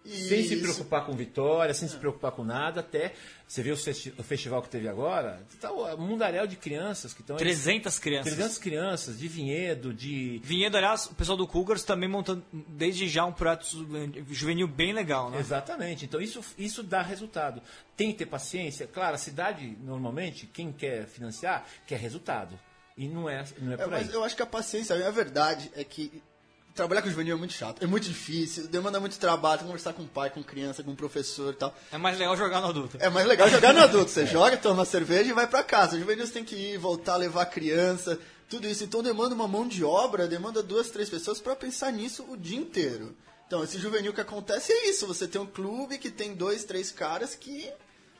[0.05, 0.09] e...
[0.09, 3.13] Sem se isso- preocupar com vitória, sem se preocupar com nada, até.
[3.47, 5.45] Você viu o, festi- o festival que teve agora?
[5.61, 7.35] Tá um mundaréu de crianças que estão.
[7.37, 8.33] 300 crianças.
[8.33, 10.39] 300 crianças, de vinhedo, de.
[10.43, 13.65] Vinhedo, aliás, o pessoal do Cougars também montando desde já um projeto
[14.31, 15.39] juvenil bem legal, né?
[15.39, 16.05] Exatamente.
[16.05, 17.61] Então isso, isso dá resultado.
[17.95, 18.87] Tem que ter paciência.
[18.87, 22.59] Claro, a cidade, normalmente, quem quer financiar, quer resultado.
[22.97, 24.03] E não é, não é É, por aí.
[24.05, 26.21] mas eu acho que a paciência, a verdade é que
[26.73, 29.93] trabalhar com juvenil é muito chato, é muito difícil, demanda muito trabalho, tem que conversar
[29.93, 31.75] com pai, com criança, com professor e tal.
[31.91, 32.97] É mais legal jogar no adulto.
[32.99, 34.09] É mais legal jogar no adulto.
[34.09, 35.95] Você joga, toma cerveja e vai pra casa.
[35.95, 38.83] O juvenil você tem que ir, voltar, levar a criança, tudo isso.
[38.83, 42.57] Então demanda uma mão de obra, demanda duas, três pessoas pra pensar nisso o dia
[42.57, 43.15] inteiro.
[43.45, 45.05] Então, esse juvenil que acontece é isso.
[45.05, 47.71] Você tem um clube que tem dois, três caras que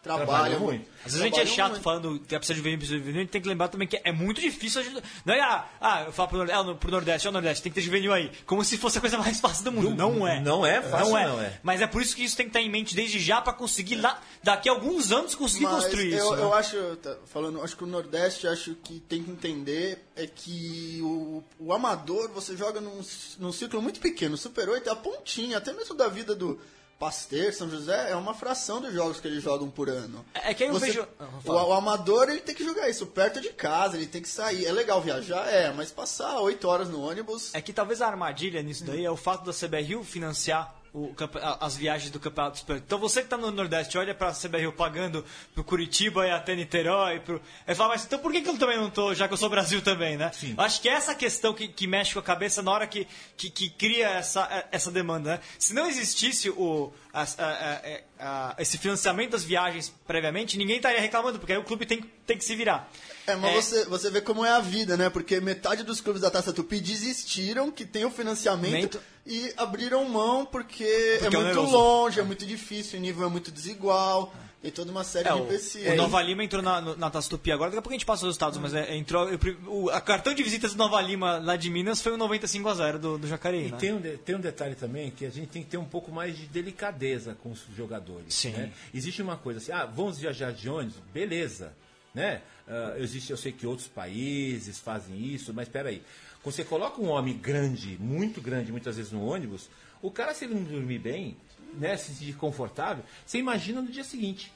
[0.03, 0.89] trabalham, Trabalham muito.
[1.05, 1.83] Às vezes a gente é chato muito.
[1.83, 3.99] falando que precisa de juvenil, precisa de juvenil, a gente tem que lembrar também que
[4.03, 5.01] é muito difícil ajudar.
[5.25, 7.75] Não é, ah, ah eu falo pro Nordeste, no- pro Nordeste, ó, Nordeste, tem que
[7.75, 8.29] ter juvenil aí.
[8.45, 9.95] Como se fosse a coisa mais fácil do mundo.
[9.95, 10.41] não é.
[10.41, 11.59] não é fácil, não é.
[11.63, 13.95] Mas é por isso que isso tem que estar em mente desde já pra conseguir
[13.95, 16.35] lá, daqui a alguns anos, conseguir Mas construir eu, isso.
[16.35, 16.41] né?
[16.41, 20.99] eu acho, tá, falando, acho que o Nordeste, acho que tem que entender é que
[21.01, 23.01] o, o amador você joga num,
[23.39, 24.37] num ciclo muito pequeno.
[24.37, 26.59] Super 8 é a pontinha, até mesmo da vida do
[27.03, 30.23] Pasteur, São José, é uma fração dos jogos que eles jogam por ano.
[30.33, 33.05] É que aí eu Você- vejo- Ah, o, o amador ele tem que jogar isso
[33.07, 34.65] perto de casa, ele tem que sair.
[34.65, 37.53] É legal viajar, é, mas passar oito horas no ônibus.
[37.53, 41.65] É que talvez a armadilha nisso daí é o fato da CBRU financiar o a-
[41.65, 42.83] as viagens do Campeonato Superior.
[42.85, 45.25] Então você que tá no Nordeste, olha pra CBRU pagando
[45.55, 47.19] pro Curitiba e até Niterói.
[47.19, 47.41] Pro...
[47.65, 49.49] Aí fala, mas então por que, que eu também não tô, já que eu sou
[49.49, 50.31] Brasil também, né?
[50.33, 50.53] Sim.
[50.57, 53.07] Eu Acho que é essa questão que, que mexe com a cabeça na hora que,
[53.35, 55.39] que, que cria essa, essa demanda, né?
[55.57, 57.81] Se não existisse o, a- a-
[58.19, 62.37] a- esse financiamento das viagens previamente, ninguém estaria reclamando, porque aí o clube tem, tem
[62.37, 62.87] que se virar.
[63.25, 63.61] É, mas É.
[63.61, 65.09] Você, você vê como é a vida, né?
[65.09, 69.01] Porque metade dos clubes da Taça Tupi desistiram, que tem o financiamento, Mento.
[69.25, 71.71] E abriram mão porque, Porque é é um muito negócio.
[71.77, 75.39] longe, é muito difícil, o nível é muito desigual, tem toda uma série É, de
[75.41, 75.93] empecilhos.
[75.93, 78.23] o Nova Lima entrou na, na Taça Tupi agora, daqui a pouco a gente passa
[78.23, 79.27] os resultados, mas é, entrou.
[79.67, 82.73] O, a cartão de visitas do Nova Lima lá de Minas foi o 95 a
[82.73, 83.67] 0 do, do Jacareí.
[83.67, 83.77] E né?
[83.77, 86.11] tem um, de- tem um detalhe também que a gente tem que ter um pouco
[86.11, 88.33] mais de delicadeza com os jogadores.
[88.33, 88.51] Sim.
[88.51, 88.71] né?
[88.93, 90.95] Existe uma coisa assim, ah, vamos viajar de ônibus?
[91.13, 91.73] Beleza.
[92.13, 92.41] Né?
[92.67, 96.01] Ah, existe, eu sei que outros países fazem isso, mas espera aí.
[96.43, 99.69] Quando você coloca um homem grande, muito grande, muitas vezes no ônibus,
[100.01, 101.37] o cara, se ele não dormir bem,
[101.73, 104.51] né, se sentir confortável, você imagina no dia seguinte.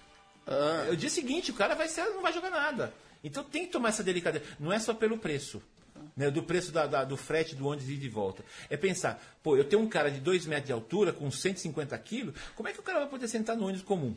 [0.45, 0.88] Ah.
[0.91, 2.93] O dia seguinte, o cara vai ser, não vai jogar nada.
[3.23, 4.43] Então tem que tomar essa delicadeza.
[4.60, 5.62] Não é só pelo preço.
[6.15, 8.43] Né, do preço da- da- do frete do ônibus e de volta.
[8.69, 12.36] É pensar, pô, eu tenho um cara de 2 metros de altura, com 150 quilos,
[12.56, 14.15] como é que o cara vai poder sentar no ônibus comum?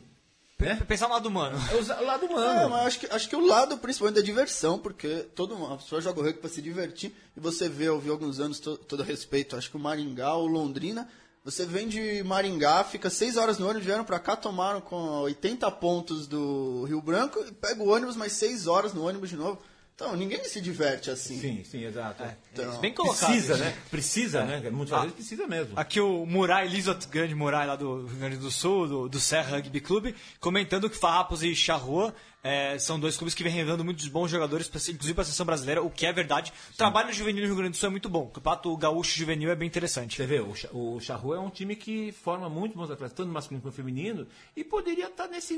[0.61, 0.75] Né?
[0.87, 1.57] Pensar no lado humano.
[1.71, 2.69] É o lado É, humano.
[2.69, 5.99] mas acho que, acho que o lado principalmente da diversão, porque todo mundo, a pessoa
[6.01, 9.03] joga o rugby para se divertir, e você vê, eu vi alguns anos, to, todo
[9.03, 11.09] respeito, acho que o Maringá ou Londrina,
[11.43, 15.69] você vem de Maringá, fica seis horas no ônibus, vieram para cá, tomaram com 80
[15.71, 19.59] pontos do Rio Branco, e pega o ônibus mais seis horas no ônibus de novo.
[20.01, 21.39] Então, ninguém se diverte assim.
[21.39, 22.23] Sim, sim, exato.
[22.51, 23.27] Então, Bem colocado.
[23.27, 23.63] Precisa, isso.
[23.63, 23.77] né?
[23.91, 24.69] Precisa, né?
[24.71, 25.01] Muitas Ah.
[25.01, 25.73] vezes precisa mesmo.
[25.75, 29.57] Aqui o Murai, Lisot, grande Murai lá do Rio Grande do Sul, do, do Serra
[29.57, 34.07] Rugby Clube, comentando que Farrapos e Charrua eh, são dois clubes que vêm revelando muitos
[34.07, 36.51] bons jogadores, inclusive para a seleção brasileira, o que é verdade.
[36.73, 38.23] O trabalho juvenil no Rio Grande do Sul é muito bom.
[38.23, 40.17] O campeonato gaúcho juvenil é bem interessante.
[40.17, 43.33] Você vê, o, o Charrua é um time que forma muito bons atletas, tanto no
[43.33, 45.57] masculino quanto no feminino, e poderia estar nesse,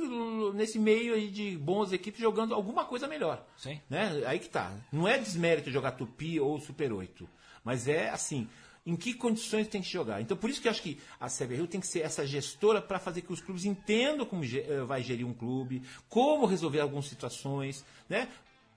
[0.54, 3.46] nesse meio aí de boas equipes jogando alguma coisa melhor.
[3.58, 3.80] Sim.
[3.90, 4.24] Né?
[4.26, 4.72] Aí que tá.
[4.92, 7.28] Não é desmérito jogar Tupi ou Super 8,
[7.64, 8.48] mas é assim,
[8.86, 10.22] em que condições tem que jogar.
[10.22, 13.00] Então por isso que eu acho que a CBRU tem que ser essa gestora para
[13.00, 17.86] fazer que os clubes entendam como eh, vai gerir um clube, como resolver algumas situações,
[18.10, 18.28] né?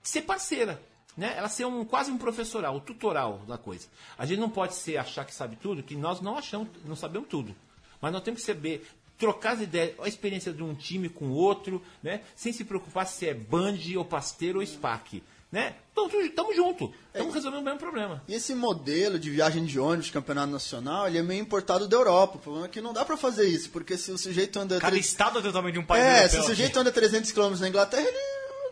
[0.01, 0.81] Ser parceira.
[1.17, 1.33] Né?
[1.35, 3.87] Ela ser um, quase um professoral, o tutoral da coisa.
[4.17, 7.27] A gente não pode ser achar que sabe tudo, que nós não achamos, não sabemos
[7.27, 7.55] tudo.
[7.99, 8.87] Mas nós temos que saber
[9.17, 12.21] trocar as ideias, a experiência de um time com outro, né?
[12.35, 15.23] Sem se preocupar se é Band ou Pasteiro ou SPAC.
[15.51, 15.75] Né?
[15.91, 18.21] Então, estamos juntos, estamos resolvendo o mesmo problema.
[18.27, 22.37] E esse modelo de viagem de ônibus, campeonato nacional, ele é meio importado da Europa.
[22.37, 24.77] O problema é que não dá pra fazer isso, porque se o sujeito anda...
[24.79, 26.47] Cada tre- estado é totalmente de um país É, europeu se o aqui.
[26.49, 28.17] sujeito anda 300 km na Inglaterra, ele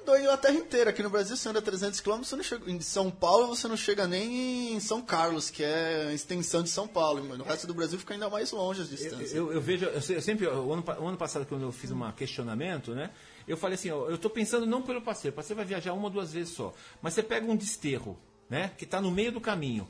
[0.02, 0.90] andou a Inglaterra inteira.
[0.92, 2.70] Aqui no Brasil, você anda 300 km, você não chega...
[2.72, 6.70] em São Paulo, você não chega nem em São Carlos, que é a extensão de
[6.70, 7.24] São Paulo.
[7.24, 9.34] No resto do Brasil fica ainda mais longe as distâncias.
[9.34, 11.90] Eu, eu vejo, eu, se- eu sempre, o ano, o ano passado, quando eu fiz
[11.90, 13.10] um questionamento, né?
[13.48, 16.06] Eu falei assim, ó, eu estou pensando não pelo parceiro, o parceiro vai viajar uma
[16.06, 16.74] ou duas vezes só.
[17.02, 18.18] Mas você pega um desterro,
[18.50, 18.72] né?
[18.78, 19.88] Que está no meio do caminho.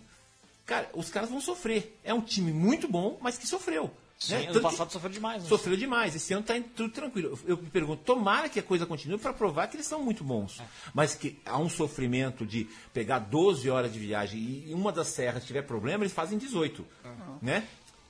[0.66, 1.98] Cara, os caras vão sofrer.
[2.04, 3.92] É um time muito bom, mas que sofreu.
[4.18, 4.48] Sim, né?
[4.48, 5.44] ano passado sofreu demais.
[5.44, 5.50] Né?
[5.50, 6.16] Sofreu demais.
[6.16, 7.38] Esse ano está tudo tranquilo.
[7.46, 10.62] Eu, me pergunto, tomara que a coisa continue para provar que eles são muito bons.
[10.94, 15.46] Mas que há um sofrimento de pegar 12 horas de viagem e uma das serras
[15.46, 16.86] tiver problema, eles fazem 18.
[17.42, 17.68] Né?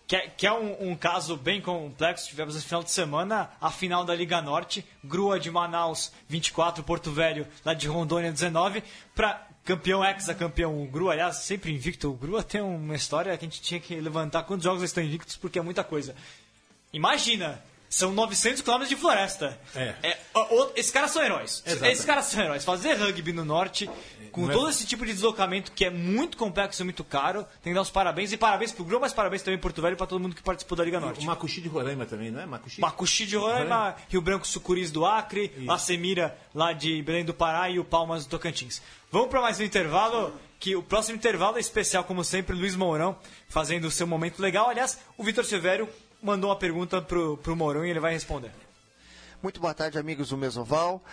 [0.07, 2.27] Que é, que é um, um caso bem complexo.
[2.27, 7.11] Tivemos esse final de semana a final da Liga Norte, Grua de Manaus 24, Porto
[7.11, 8.83] Velho lá de Rondônia 19,
[9.15, 12.11] para campeão ex-campeão o Grua, aliás, sempre invicto.
[12.11, 15.03] O Grua tem uma história que a gente tinha que levantar quantos jogos eles estão
[15.03, 16.15] invictos, porque é muita coisa.
[16.93, 17.61] Imagina,
[17.95, 19.57] são 900 km de floresta.
[19.75, 20.17] É.
[20.33, 21.63] o- o- esses caras são heróis.
[21.65, 21.85] Exato.
[21.85, 22.65] Esses caras são heróis.
[22.65, 23.89] Fazer rugby no norte,
[24.31, 27.43] com Não é- todo esse tipo de deslocamento que é muito complexo e muito caro,
[27.63, 28.33] tem que dar os parabéns.
[28.33, 30.77] E parabéns pro Grua, mas parabéns também Porto Velho e pra todo mundo que participou
[30.77, 31.21] da Liga Norte.
[31.21, 32.45] O Macuxi de Roraima também, não é?
[32.45, 32.81] Macuxi?
[32.81, 37.69] Macuxi de Roraima, Rio Branco Sucuris do Acre, La Semira lá de Belém do Pará
[37.69, 38.81] e o Palmas do Tocantins.
[39.11, 43.15] Vamos para mais um intervalo, que o próximo intervalo é especial, como sempre, Luiz Mourão
[43.47, 44.69] fazendo o seu momento legal.
[44.69, 45.87] Aliás, o Vitor Silvério
[46.21, 48.51] mandou uma pergunta pro, pro Mourão e ele vai responder.
[49.43, 51.03] Muito boa tarde, amigos do Mesoval.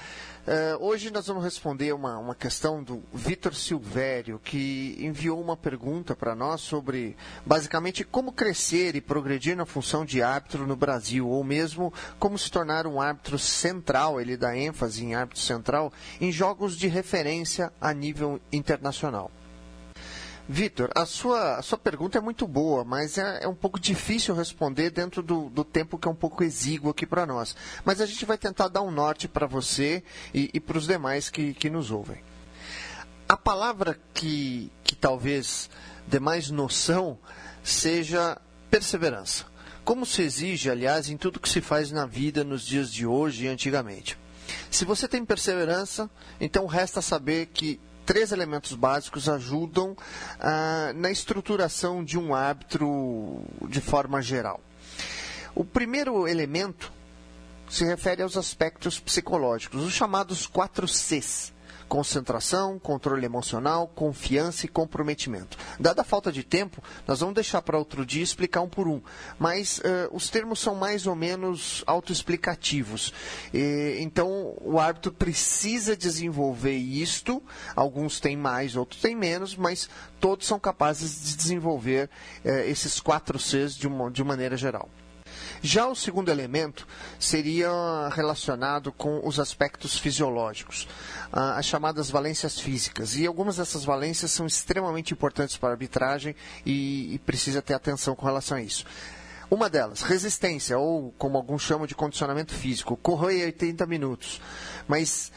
[0.47, 6.17] Eh, hoje nós vamos responder uma, uma questão do Vitor Silvério, que enviou uma pergunta
[6.17, 11.45] para nós sobre, basicamente, como crescer e progredir na função de árbitro no Brasil, ou
[11.45, 16.77] mesmo como se tornar um árbitro central, ele dá ênfase em árbitro central, em jogos
[16.77, 19.31] de referência a nível internacional.
[20.53, 24.35] Vitor, a sua, a sua pergunta é muito boa, mas é, é um pouco difícil
[24.35, 27.57] responder dentro do, do tempo que é um pouco exíguo aqui para nós.
[27.87, 31.31] Mas a gente vai tentar dar um norte para você e, e para os demais
[31.31, 32.23] que, que nos ouvem.
[33.27, 35.71] A palavra que, que talvez
[36.07, 37.19] dê mais noção
[37.65, 38.37] seja
[38.71, 39.47] perseverança.
[39.83, 43.47] Como se exige, aliás, em tudo que se faz na vida nos dias de hoje
[43.47, 44.19] e antigamente.
[44.71, 49.97] Se você tem perseverança, então resta saber que três elementos básicos ajudam
[50.41, 54.61] ah, na estruturação de um árbitro de forma geral.
[55.55, 56.93] O primeiro elemento
[57.69, 61.53] se refere aos aspectos psicológicos, os chamados 4 Cs.
[61.93, 65.59] Concentração, controle emocional, confiança e comprometimento.
[65.79, 69.03] Dada a falta de tempo, nós vamos deixar para outro dia explicar um por um.
[69.39, 73.13] Mas eh, os termos são mais ou menos autoexplicativos.
[73.53, 77.43] Eh, então, o árbitro precisa desenvolver isto.
[77.77, 79.87] Alguns têm mais, outros têm menos, mas
[80.19, 82.09] todos são capazes de desenvolver
[82.43, 84.89] eh, esses quatro Cs de, uma, de maneira geral.
[85.65, 86.89] Já o segundo elemento
[87.21, 87.71] seria
[88.13, 90.89] relacionado com os aspectos fisiológicos,
[91.33, 93.15] ah, as chamadas valências físicas.
[93.17, 96.35] E algumas dessas valências são extremamente importantes para a arbitragem
[96.67, 98.85] e, precisa ter atenção com relação a isso.
[99.49, 104.41] Uma delas, resistência, ou como alguns chamam de condicionamento físico, correr 80 minutos.
[104.89, 105.31] Mas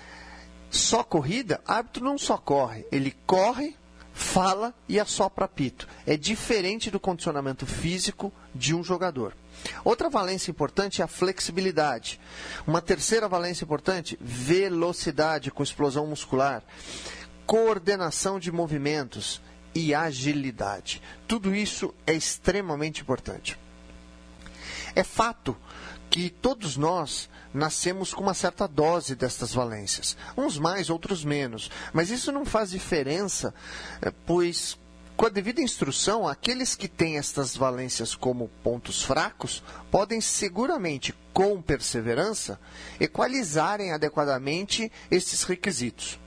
[0.71, 3.77] só corrida, árbitro não só corre, ele corre,
[4.11, 5.87] fala e assopra apito.
[6.07, 9.35] É diferente do condicionamento físico de um jogador.
[9.83, 12.19] Outra valência importante é a flexibilidade.
[12.65, 16.63] Uma terceira valência importante, velocidade com explosão muscular,
[17.45, 19.41] coordenação de movimentos
[19.73, 21.01] e agilidade.
[21.27, 23.57] Tudo isso é extremamente importante.
[24.95, 25.55] É fato
[26.09, 30.15] que todos nós nascemos com uma certa dose destas valências.
[30.37, 31.69] Uns mais, outros menos.
[31.91, 33.53] Mas isso não faz diferença,
[34.01, 34.77] eh, pois
[35.15, 41.61] com a devida instrução, aqueles que têm estas valências como pontos fracos podem seguramente, com
[41.61, 42.59] perseverança,
[42.99, 46.19] equalizarem adequadamente estes requisitos.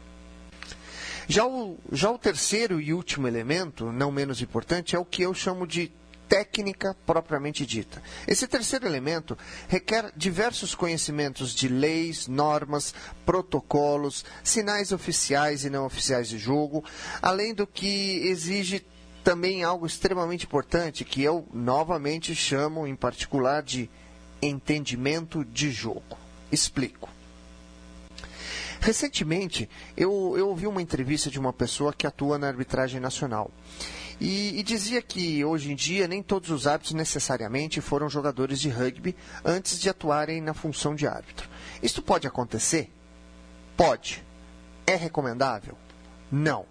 [1.28, 5.34] Já o, já o terceiro e último elemento, não menos importante, é o que eu
[5.34, 5.93] chamo de
[6.28, 8.02] técnica propriamente dita.
[8.26, 16.28] Esse terceiro elemento requer diversos conhecimentos de leis, normas, protocolos, sinais oficiais e não oficiais
[16.28, 16.84] de jogo,
[17.22, 18.84] além do que exige
[19.24, 23.90] também algo extremamente importante que eu novamente chamo em particular de
[24.40, 26.16] entendimento de jogo.
[26.52, 27.08] Explico.
[28.80, 33.50] Recentemente, eu, eu ouvi uma entrevista de uma pessoa que atua na arbitragem nacional.
[34.20, 38.68] E, e, dizia que hoje em dia nem todos os árbitros necessariamente foram jogadores de
[38.68, 39.14] rugby
[39.44, 41.48] antes de atuarem na função de árbitro.
[41.80, 42.90] Isto pode acontecer?
[43.76, 44.24] Pode.
[44.84, 45.78] É recomendável?
[46.32, 46.66] Não.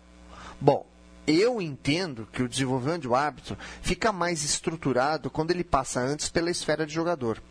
[0.59, 0.85] Bom,
[1.25, 6.49] eu entendo que o desenvolvimento do árbitro fica mais estruturado quando ele passa antes pela
[6.49, 7.41] esfera de jogador.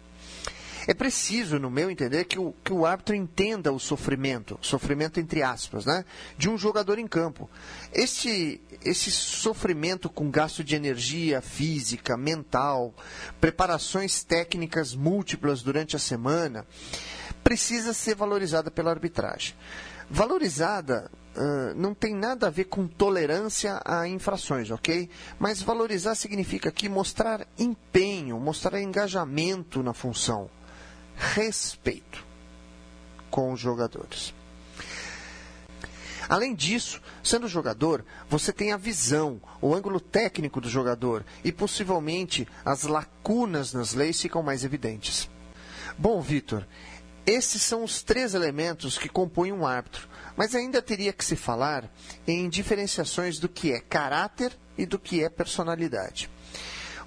[0.87, 5.43] É preciso, no meu entender, que o, que o árbitro entenda o sofrimento, sofrimento entre
[5.43, 6.05] aspas, né,
[6.39, 7.51] de um jogador em campo.
[7.93, 12.95] Esse, esse sofrimento com gasto de energia física, mental,
[13.41, 16.67] preparações técnicas múltiplas durante a semana,
[17.43, 19.55] precisa ser valorizada pela arbitragem.
[20.11, 25.11] Valorizada Uh, não tem nada a ver com tolerância a infrações, ok?
[25.39, 30.49] Mas valorizar significa aqui mostrar empenho, mostrar engajamento na função
[31.15, 32.25] respeito
[33.31, 34.33] com os jogadores.
[36.29, 42.47] Além disso, sendo jogador, você tem a visão, o ângulo técnico do jogador e possivelmente
[42.65, 45.29] as lacunas nas leis ficam mais evidentes.
[45.99, 46.67] Bom, Vitor,
[47.25, 51.91] esses são os três elementos que compõem um árbitro, mas ainda teria que se falar
[52.27, 56.31] em diferenciações do que é caráter e do que é personalidade.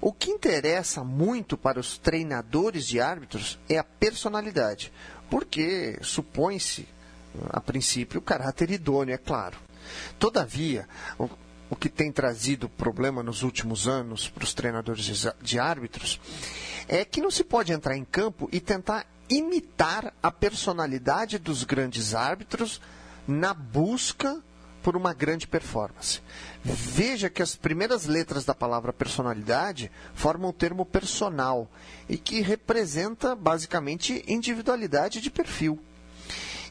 [0.00, 4.92] O que interessa muito para os treinadores de árbitros é a personalidade,
[5.28, 6.88] porque supõe-se,
[7.48, 9.56] a princípio, o caráter idôneo, é claro.
[10.18, 16.20] Todavia, o, que tem trazido problema nos últimos anos para os treinadores de árbitros
[16.86, 22.14] é que não se pode entrar em campo e tentar imitar a personalidade dos grandes
[22.14, 22.80] árbitros
[23.26, 24.42] na busca
[24.82, 26.20] por uma grande performance.
[26.64, 31.70] Veja que as primeiras letras da palavra personalidade formam o termo personal
[32.08, 35.78] e que representa basicamente individualidade de perfil.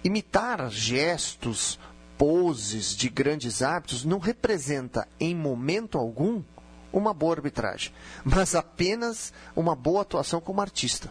[0.03, 1.79] Imitar gestos,
[2.17, 6.43] poses de grandes hábitos não representa em momento algum
[6.91, 7.93] uma boa arbitragem,
[8.25, 11.09] mas apenas uma boa atuação como artista.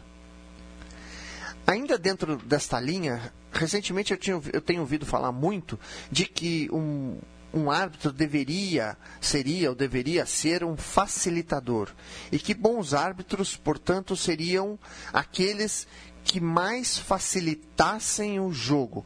[1.67, 5.79] Ainda dentro desta linha, recentemente eu, tinha, eu tenho ouvido falar muito
[6.11, 7.19] de que um,
[7.53, 11.91] um árbitro deveria, seria ou deveria ser um facilitador.
[12.33, 14.79] E que bons árbitros, portanto, seriam
[15.13, 15.87] aqueles
[16.29, 19.05] que mais facilitassem o jogo.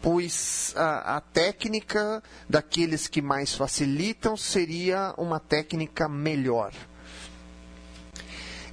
[0.00, 6.72] Pois a, a técnica daqueles que mais facilitam seria uma técnica melhor.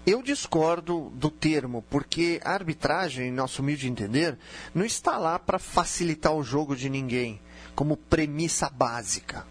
[0.07, 4.39] Eu discordo do termo, porque a arbitragem, em nosso humilde entender,
[4.73, 7.41] não está lá para facilitar o jogo de ninguém,
[7.75, 9.45] como premissa básica.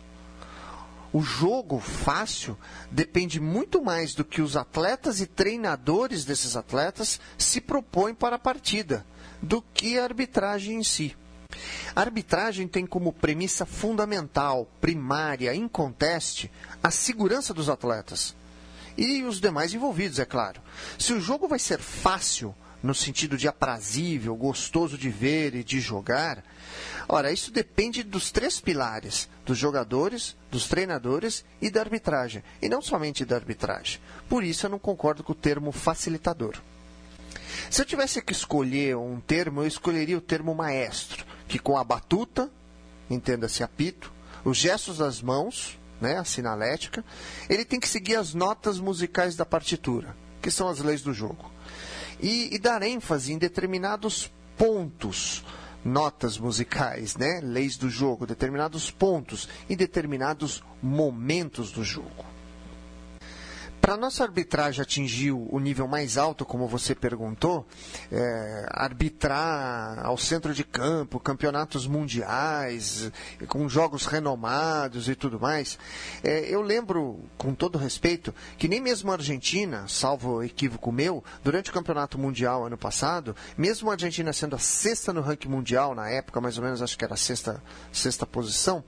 [1.12, 2.56] O jogo fácil
[2.90, 8.38] depende muito mais do que os atletas e treinadores desses atletas se propõem para a
[8.38, 9.04] partida,
[9.42, 11.16] do que a arbitragem em si.
[11.96, 16.50] A arbitragem tem como premissa fundamental, primária, inconteste,
[16.82, 18.36] a segurança dos atletas
[18.96, 20.60] e os demais envolvidos, é claro.
[20.98, 25.80] Se o jogo vai ser fácil, no sentido de aprazível, gostoso de ver e de
[25.80, 26.44] jogar,
[27.08, 32.82] ora, isso depende dos três pilares: dos jogadores, dos treinadores e da arbitragem, e não
[32.82, 34.00] somente da arbitragem.
[34.28, 36.54] Por isso eu não concordo com o termo facilitador.
[37.70, 41.84] Se eu tivesse que escolher um termo, eu escolheria o termo maestro, que com a
[41.84, 42.50] batuta,
[43.08, 44.12] entenda-se apito,
[44.44, 47.04] os gestos das mãos né, a sinalética,
[47.48, 51.50] ele tem que seguir as notas musicais da partitura, que são as leis do jogo.
[52.18, 55.44] E, e dar ênfase em determinados pontos,
[55.84, 62.24] notas musicais, né, leis do jogo, determinados pontos e determinados momentos do jogo.
[63.90, 67.66] Para nossa arbitragem atingir o nível mais alto, como você perguntou,
[68.12, 73.10] é, arbitrar ao centro de campo, campeonatos mundiais,
[73.48, 75.76] com jogos renomados e tudo mais,
[76.22, 81.70] é, eu lembro, com todo respeito, que nem mesmo a Argentina, salvo equívoco meu, durante
[81.70, 86.08] o campeonato mundial ano passado, mesmo a Argentina sendo a sexta no ranking mundial na
[86.08, 87.60] época, mais ou menos acho que era a sexta,
[87.90, 88.84] sexta posição,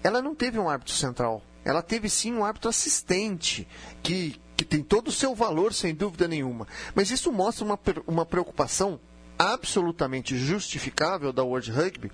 [0.00, 3.68] ela não teve um árbitro central ela teve sim um árbitro assistente,
[4.02, 6.66] que, que tem todo o seu valor, sem dúvida nenhuma.
[6.94, 8.98] Mas isso mostra uma, uma preocupação
[9.38, 12.10] absolutamente justificável da World Rugby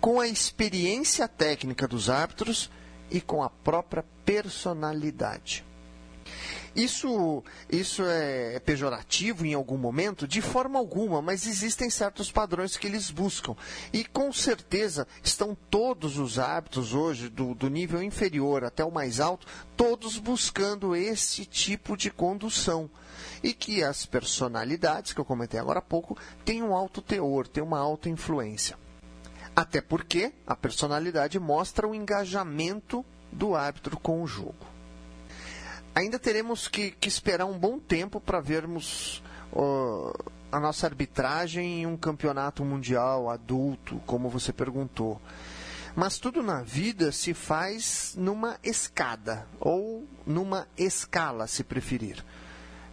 [0.00, 2.68] com a experiência técnica dos árbitros
[3.08, 5.64] e com a própria personalidade.
[6.74, 10.28] Isso, isso é pejorativo em algum momento?
[10.28, 13.56] De forma alguma, mas existem certos padrões que eles buscam.
[13.92, 19.20] E com certeza estão todos os hábitos hoje, do, do nível inferior até o mais
[19.20, 19.46] alto,
[19.76, 22.90] todos buscando esse tipo de condução.
[23.42, 27.62] E que as personalidades, que eu comentei agora há pouco, têm um alto teor, têm
[27.62, 28.78] uma alta influência.
[29.54, 34.77] Até porque a personalidade mostra o engajamento do árbitro com o jogo
[35.98, 39.22] ainda teremos que, que esperar um bom tempo para vermos
[39.52, 45.20] uh, a nossa arbitragem em um campeonato mundial adulto, como você perguntou.
[45.96, 52.24] Mas tudo na vida se faz numa escada ou numa escala, se preferir.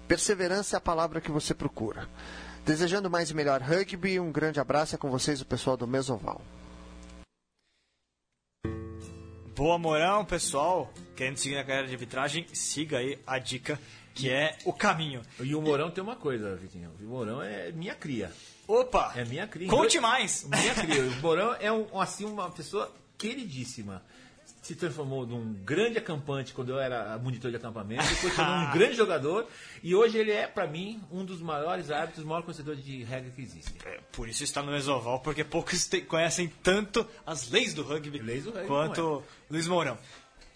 [0.07, 2.09] Perseverança é a palavra que você procura.
[2.65, 6.41] Desejando mais e melhor rugby, um grande abraço é com vocês, o pessoal do Mesoval.
[9.55, 10.91] Boa Morão, pessoal.
[11.15, 13.79] Querendo seguir na carreira de arbitragem, siga aí a dica,
[14.13, 15.21] que é o caminho.
[15.39, 16.91] E o Mourão tem uma coisa, Vitinho.
[17.01, 18.31] O Mourão é minha cria.
[18.67, 19.13] Opa!
[19.15, 19.67] É minha cria.
[19.69, 20.43] Conte mais!
[20.49, 21.01] Minha cria.
[21.03, 24.01] O Mourão é um, assim, uma pessoa queridíssima.
[24.61, 28.71] Se transformou num grande acampante quando eu era monitor de acampamento, depois se tornou um
[28.73, 29.47] grande jogador
[29.83, 33.29] e hoje ele é, para mim, um dos maiores árbitros, o maior conhecedor de regra
[33.29, 33.75] que existe.
[33.85, 38.17] É, por isso está no Mesoval, porque poucos te- conhecem tanto as leis do rugby,
[38.17, 39.99] Leis do rugby, quanto Luiz Mourão.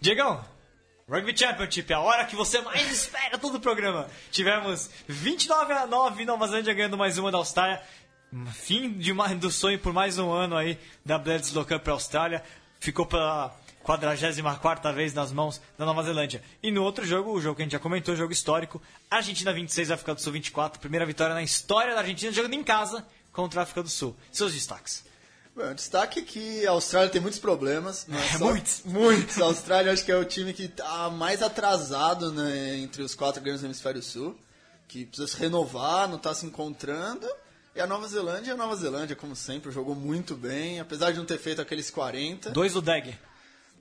[0.00, 0.42] Diegão,
[1.08, 4.08] Rugby Championship, a hora que você mais espera todo o programa.
[4.30, 7.82] Tivemos 29 a 9 Nova Zelândia ganhando mais uma da Austrália.
[8.54, 11.92] Fim de ma- do sonho por mais um ano aí da Blades Low Cup para
[11.92, 12.44] a Austrália.
[12.78, 16.42] Ficou pela 44 vez nas mãos da Nova Zelândia.
[16.62, 18.80] E no outro jogo, o jogo que a gente já comentou, jogo histórico,
[19.10, 20.80] Argentina 26, África do Sul 24.
[20.80, 24.16] Primeira vitória na história da Argentina jogando em casa contra a África do Sul.
[24.32, 25.04] Seus destaques.
[25.54, 28.06] Bom, destaque é que a Austrália tem muitos problemas.
[28.06, 28.82] Não é muitos.
[28.84, 29.38] Muitos.
[29.42, 33.42] A Austrália acho que é o time que está mais atrasado né, entre os quatro
[33.42, 34.38] grandes do hemisfério sul.
[34.86, 37.28] Que precisa se renovar, não está se encontrando.
[37.74, 40.80] E a Nova Zelândia, a Nova Zelândia, como sempre, jogou muito bem.
[40.80, 42.50] Apesar de não ter feito aqueles 40.
[42.50, 43.16] Dois do Deg.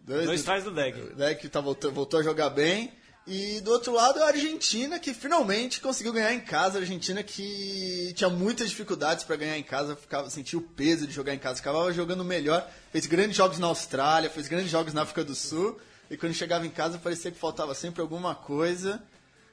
[0.05, 0.95] Dois, Dois trás do Deg.
[1.15, 2.91] né, que tá voltou, voltou a jogar bem.
[3.29, 6.79] E do outro lado, a Argentina, que finalmente conseguiu ganhar em casa.
[6.79, 11.13] A Argentina que tinha muitas dificuldades para ganhar em casa, ficava, sentia o peso de
[11.13, 12.67] jogar em casa, ficava jogando melhor.
[12.91, 15.79] Fez grandes jogos na Austrália, fez grandes jogos na África do Sul.
[16.09, 18.99] E quando chegava em casa, parecia que faltava sempre alguma coisa.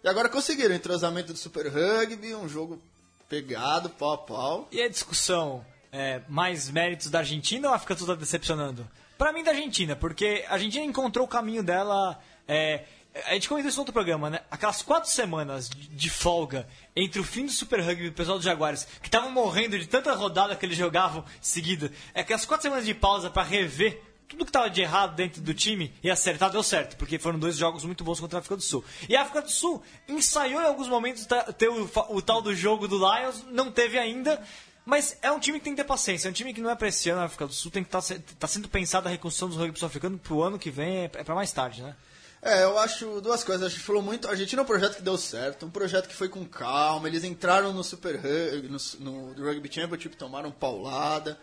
[0.02, 2.80] E agora conseguiram o entrosamento do Super Rugby, um jogo
[3.28, 4.68] pegado, pau a pau.
[4.72, 5.62] E a discussão,
[5.92, 8.88] é, mais méritos da Argentina ou a África do Sul tá decepcionando?
[9.18, 12.18] Pra mim, da Argentina, porque a Argentina encontrou o caminho dela.
[12.48, 12.84] é,
[13.24, 14.40] a gente comentou isso no outro programa, né?
[14.50, 18.44] Aquelas quatro semanas de folga entre o fim do Super Rugby e o pessoal dos
[18.44, 21.90] Jaguares, que estavam morrendo de tanta rodada que eles jogavam seguida.
[22.14, 25.54] É aquelas quatro semanas de pausa pra rever tudo que estava de errado dentro do
[25.54, 28.62] time e acertar deu certo, porque foram dois jogos muito bons contra a África do
[28.62, 28.84] Sul.
[29.08, 32.88] E a África do Sul ensaiou em alguns momentos ter o, o tal do jogo
[32.88, 34.42] do Lions, não teve ainda.
[34.84, 36.76] Mas é um time que tem que ter paciência, é um time que não é
[36.76, 39.48] pra esse ano, a África do Sul tem que estar tá sendo pensada a reconstrução
[39.48, 41.94] dos rugby sul-africano pro ano que vem, é, é pra mais tarde, né?
[42.47, 43.66] É, eu acho duas coisas.
[43.66, 44.28] A gente falou muito.
[44.28, 47.09] A Argentina é um projeto que deu certo, um projeto que foi com calma.
[47.09, 51.36] Eles entraram no Super Rugby, no, no Rugby Championship, tomaram paulada,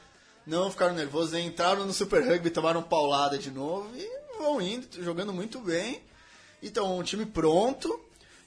[0.48, 5.34] não ficaram nervosos, entraram no Super Rugby, tomaram paulada de novo e vão indo, jogando
[5.34, 6.02] muito bem.
[6.62, 8.00] Então, um time pronto.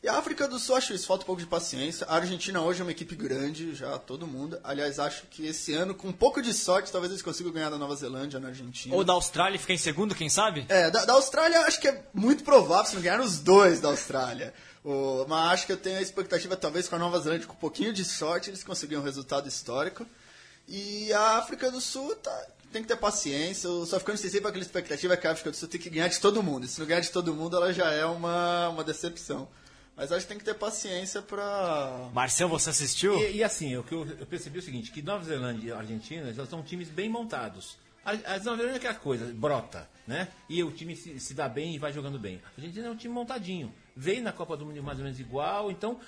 [0.07, 2.07] E a África do Sul, acho isso, falta um pouco de paciência.
[2.09, 4.57] A Argentina hoje é uma equipe grande, já todo mundo.
[4.63, 7.77] Aliás, acho que esse ano, com um pouco de sorte, talvez eles consigam ganhar da
[7.77, 8.95] Nova Zelândia na Argentina.
[8.95, 10.65] Ou da Austrália ficar em segundo, quem sabe?
[10.69, 13.89] É, da, da Austrália acho que é muito provável se não ganhar os dois da
[13.89, 14.55] Austrália.
[14.85, 17.57] O, mas acho que eu tenho a expectativa, talvez com a Nova Zelândia, com um
[17.57, 20.07] pouquinho de sorte, eles conseguiram um resultado histórico.
[20.69, 23.69] E a África do Sul tá- tem que ter paciência.
[23.69, 26.21] O sul-africano tem sempre aquela expectativa que a África do Sul tem que ganhar de
[26.21, 26.65] todo mundo.
[26.65, 29.49] E se não ganhar de todo mundo, ela já é uma, uma decepção.
[29.97, 32.11] Mas acho que tem que ter paciência pra.
[32.13, 33.19] Marcel, você assistiu?
[33.19, 35.73] E, e assim, o que eu, eu percebi é o seguinte, que Nova Zelândia e
[35.73, 37.79] Argentina já são times bem montados.
[38.05, 40.29] A, a Nova Zelândia é aquela coisa, brota, né?
[40.51, 42.43] E o time se, se dá bem e vai jogando bem.
[42.45, 43.73] A Argentina é um time montadinho.
[43.97, 45.99] Veio na Copa do Mundo mais ou menos igual, então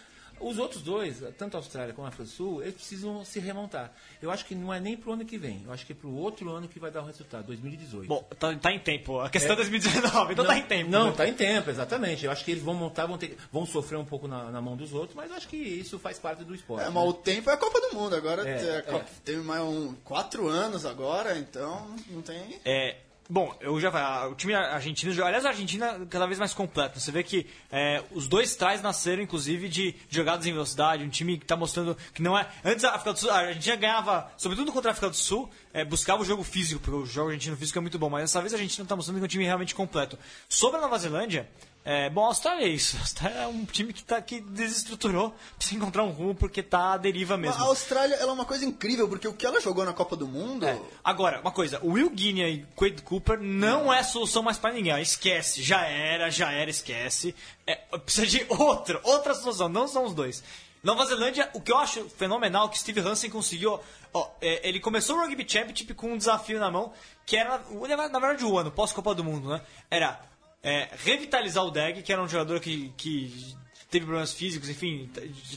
[0.41, 3.93] os outros dois, tanto a Austrália como a África do Sul, eles precisam se remontar.
[4.22, 6.11] Eu acho que não é nem pro ano que vem, eu acho que é pro
[6.12, 8.07] outro ano que vai dar o resultado, 2018.
[8.09, 9.20] Bom, tá, tá em tempo.
[9.20, 9.57] A questão é É.
[9.57, 10.91] 2019, então não, tá em tempo.
[10.91, 11.12] Não, né?
[11.16, 12.24] tá em tempo, exatamente.
[12.24, 14.76] Eu acho que eles vão montar, vão, ter, vão sofrer um pouco na, na mão
[14.76, 16.82] dos outros, mas eu acho que isso faz parte do esporte.
[16.82, 16.91] É, né?
[16.95, 18.14] mas o tempo é a Copa do Mundo.
[18.14, 18.82] Agora É, é.
[18.82, 22.61] Copa- tem mais um, quatro anos agora, então não tem.
[22.64, 22.97] É,
[23.28, 26.98] bom, eu já o time argentino, aliás, a Argentina cada vez mais completo.
[26.98, 31.36] Você vê que é, os dois trás nasceram, inclusive, de jogadas em velocidade, um time
[31.36, 32.48] que está mostrando que não é.
[32.64, 35.84] Antes a África do Sul, a Argentina ganhava, sobretudo contra a África do Sul, é,
[35.84, 38.52] buscava o jogo físico, porque o jogo argentino físico é muito bom, mas dessa vez
[38.52, 40.18] a Argentina está mostrando que é um time realmente completo.
[40.48, 41.48] Sobre a Nova Zelândia,
[41.91, 42.97] é, bom, a Austrália é isso.
[42.99, 46.93] A Austrália é um time que, tá, que desestruturou, precisa encontrar um rumo porque tá
[46.93, 47.62] à deriva mesmo.
[47.62, 50.66] A Austrália é uma coisa incrível, porque o que ela jogou na Copa do Mundo.
[50.66, 50.78] É.
[51.03, 55.01] Agora, uma coisa, o Will Guinea e Quade Cooper não é solução mais pra ninguém.
[55.01, 57.34] Esquece, já era, já era, esquece.
[57.66, 60.45] É, precisa de outro, outra solução, não são os dois.
[60.82, 63.80] Nova Zelândia, o que eu acho fenomenal que Steve Hansen conseguiu.
[64.12, 66.93] Ó, é, ele começou o Rugby Championship com um desafio na mão,
[67.24, 67.62] que era,
[68.11, 69.62] na verdade, o ano, pós-Copa do Mundo, né?
[69.91, 70.27] Era
[70.62, 73.56] é, revitalizar o Deg, que era um jogador que, que
[73.90, 75.11] teve problemas físicos, enfim,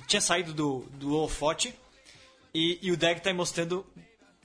[0.08, 1.74] tinha saído do, do holofote.
[2.54, 3.86] E, e o Deg tá aí mostrando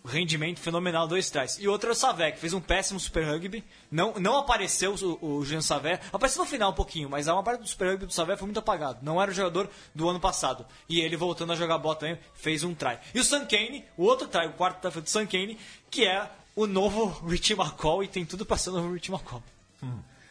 [0.07, 1.59] rendimento fenomenal do Strauss.
[1.59, 3.65] E outro é o Savé, que fez um péssimo Super Rugby.
[3.91, 6.01] Não, não apareceu o, o Jean Savé.
[6.13, 8.47] Apareceu no final um pouquinho, mas a uma parte do Super Rugby do Savé foi
[8.47, 9.01] muito apagado.
[9.03, 10.65] Não era o jogador do ano passado.
[10.89, 12.99] E ele voltando a jogar bola também, fez um try.
[13.15, 15.59] E o Sam Kane, o outro try, o quarto try do Sam Kane,
[15.91, 19.43] que é o novo Richie McCall e tem tudo pra ser o novo Richie McCall.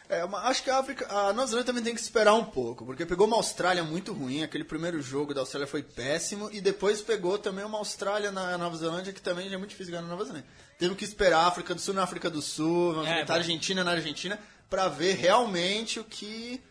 [0.08, 2.84] É, mas acho que a África, a Nova Zelândia também tem que esperar um pouco,
[2.84, 7.00] porque pegou uma Austrália muito ruim, aquele primeiro jogo da Austrália foi péssimo, e depois
[7.00, 10.08] pegou também uma Austrália na Nova Zelândia, que também já é muito difícil ganhar na
[10.08, 10.46] Nova Zelândia.
[10.78, 13.32] Teve que esperar a África do Sul na África do Sul, vamos É, bom.
[13.32, 14.38] Argentina na Argentina,
[14.70, 16.62] pra ver realmente o que...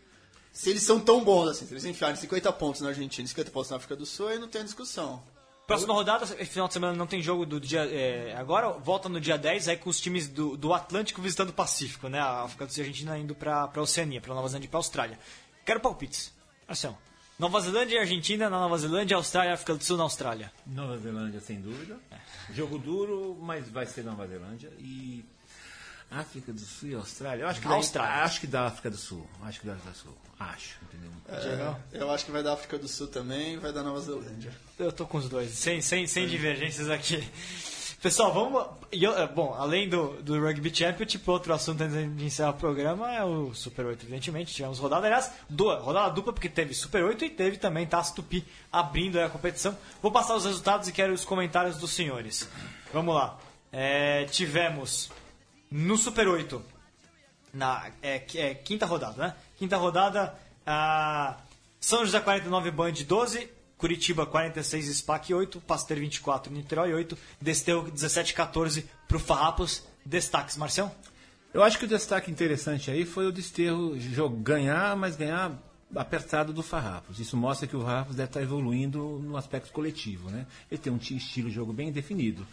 [0.50, 3.50] Se eles são tão bons assim, se eles enfiarem 50 pontos na Argentina e 50
[3.50, 5.22] pontos na África do Sul, aí não tem discussão.
[5.66, 7.80] Próxima rodada, final de semana não tem jogo do dia.
[7.80, 11.52] é, agora volta no dia 10, aí com os times do, do Atlântico visitando o
[11.52, 12.20] Pacífico, né?
[12.20, 14.70] A África do Sul e a Argentina indo pra, pra Oceania, pra Nova Zelândia e
[14.70, 15.18] pra Austrália.
[15.64, 16.32] Quero palpites.
[16.68, 16.96] Ação.
[17.38, 20.52] Nova Zelândia e Argentina na Nova Zelândia, Austrália e África do Sul na Austrália.
[20.66, 21.98] Nova Zelândia, sem dúvida.
[22.50, 24.72] Jogo duro, mas vai ser Nova Zelândia.
[24.78, 25.22] E
[26.10, 27.42] África do Sul e Austrália.
[27.42, 28.22] Eu acho que, dá, Austrália.
[28.24, 29.26] acho que dá África do Sul.
[29.42, 30.16] Acho que dá África do Sul.
[30.38, 31.10] Acho, entendeu?
[31.92, 34.52] É, eu acho que vai dar África do Sul também e vai dar Nova Zelândia.
[34.78, 37.26] Eu tô com os dois, sem, sem, sem divergências aqui.
[38.02, 38.66] Pessoal, vamos.
[38.92, 43.10] eu- é, bom, além do, do Rugby Championship, outro assunto antes de encerrar o programa
[43.12, 44.54] é o Super 8, evidentemente.
[44.54, 48.44] Tivemos rodada, aliás, du- rodada dupla, porque teve Super 8 e teve também Taça Tupi
[48.70, 49.76] abrindo aí a competição.
[50.02, 52.46] Vou passar os resultados e quero os comentários dos senhores.
[52.92, 53.38] Vamos lá.
[53.72, 55.10] É, tivemos
[55.70, 56.62] no Super 8,
[57.52, 59.34] na é, é, quinta rodada, né?
[59.58, 60.34] Quinta rodada,
[60.66, 61.36] a
[61.80, 63.48] São José 49, Band 12,
[63.78, 69.82] Curitiba 46, SPAC 8, Pasteur 24, Niterói 8, Desteu 17, 14 pro Farrapos.
[70.04, 70.90] Destaques, Marcião?
[71.52, 73.96] Eu acho que o destaque interessante aí foi o Desterro
[74.30, 75.52] ganhar, mas ganhar
[75.94, 77.18] apertado do Farrapos.
[77.18, 80.46] Isso mostra que o Farrapos deve estar evoluindo no aspecto coletivo, né?
[80.70, 82.46] Ele tem um ti- estilo de jogo bem definido.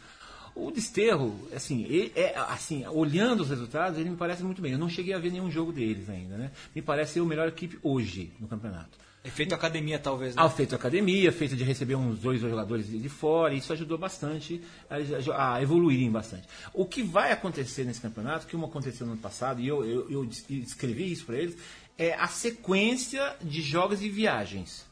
[0.55, 4.73] O Desterro, assim, ele é, assim, olhando os resultados, ele me parece muito bem.
[4.73, 6.51] Eu não cheguei a ver nenhum jogo deles ainda, né?
[6.75, 9.03] Me parece ser a melhor equipe hoje no campeonato.
[9.25, 10.41] Efeito academia, talvez, né?
[10.43, 15.55] Ah, feito academia, feito de receber uns dois jogadores de fora, isso ajudou bastante a,
[15.55, 16.45] a evoluírem bastante.
[16.73, 20.11] O que vai acontecer nesse campeonato, que como aconteceu no ano passado, e eu, eu,
[20.11, 21.57] eu escrevi isso para eles,
[21.97, 24.85] é a sequência de jogos e viagens.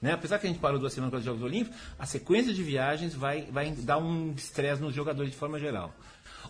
[0.00, 0.12] Né?
[0.12, 3.14] Apesar que a gente parou duas semanas com os Jogos Olímpicos, a sequência de viagens
[3.14, 5.92] vai, vai dar um estresse nos jogadores de forma geral.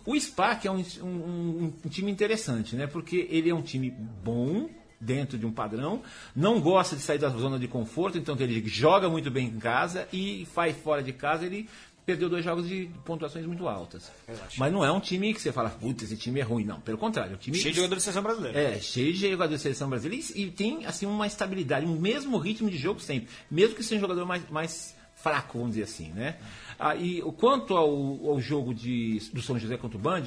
[0.05, 2.87] O SPAC é um, um- um- time interessante, né?
[2.87, 4.69] porque ele é um time bom,
[5.01, 6.01] dentro de um padrão,
[6.35, 10.07] não gosta de sair da zona de conforto, então ele joga muito bem em casa
[10.11, 11.69] e faz fora de casa, ele
[12.09, 14.11] perdeu dois jogos de pontuações muito altas.
[14.57, 16.81] Mas não é um time que você fala, putz, esse time é ruim, não.
[16.81, 18.59] Pelo contrário, é um time Cheio de jogadores da seleção brasileira.
[18.59, 22.39] é, cheio de jogadores da seleção brasileira e, e tem assim uma estabilidade, um mesmo
[22.39, 26.11] ritmo de jogo sempre, mesmo que seja um jogador mais, mais fraco, vamos dizer assim,
[26.13, 26.37] né?
[26.79, 27.87] Ah, e quanto ao,
[28.27, 30.23] ao jogo de, do São José contra o Band,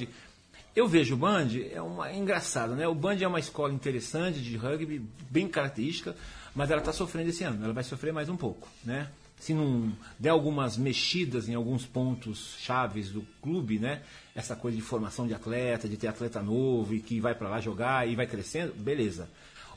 [0.73, 2.87] eu vejo o Band, é, uma, é engraçado, né?
[2.87, 6.15] O Band é uma escola interessante de rugby, bem característica,
[6.55, 9.09] mas ela está sofrendo esse ano, ela vai sofrer mais um pouco, né?
[9.39, 14.01] Se não der algumas mexidas em alguns pontos chaves do clube, né?
[14.33, 17.59] Essa coisa de formação de atleta, de ter atleta novo e que vai para lá
[17.59, 19.29] jogar e vai crescendo, beleza.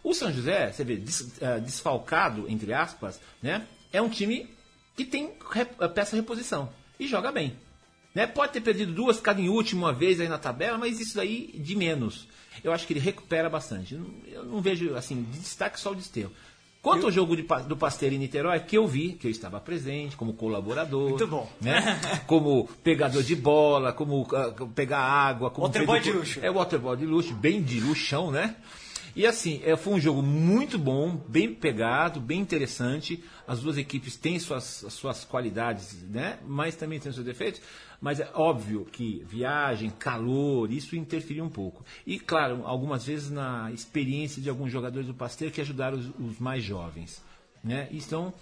[0.04, 1.02] O São José, você vê,
[1.40, 3.66] eh, desfalcado, entre aspas, né?
[3.92, 4.48] É um time
[4.96, 7.56] que tem eh, peça reposição e joga bem.
[8.14, 8.26] Né?
[8.26, 11.52] Pode ter perdido duas, ficado em último uma vez aí na tabela, mas isso aí
[11.54, 12.26] de menos.
[12.64, 13.94] Eu acho que ele recupera bastante.
[14.26, 16.32] Eu não vejo, assim, de destaque só o desterro.
[16.86, 20.16] Quanto ao jogo de do Pasteiro em Niterói, que eu vi, que eu estava presente
[20.16, 21.08] como colaborador.
[21.08, 21.50] Muito bom.
[21.60, 21.82] Né?
[22.28, 25.50] como pegador de bola, como ah, pegar água.
[25.50, 26.38] Como Waterboy de luxo.
[26.40, 28.54] É waterboy de luxo, bem de luxão, né?
[29.16, 33.24] E assim, é, foi um jogo muito bom, bem pegado, bem interessante.
[33.48, 36.38] As duas equipes têm suas, as suas qualidades, né?
[36.46, 37.60] Mas também têm seus defeitos.
[38.00, 41.84] Mas é óbvio que viagem, calor, isso interferiu um pouco.
[42.06, 46.38] E claro, algumas vezes na experiência de alguns jogadores do Pasteiro que ajudaram os, os
[46.38, 47.22] mais jovens,
[47.64, 47.88] né?
[47.90, 48.32] Então,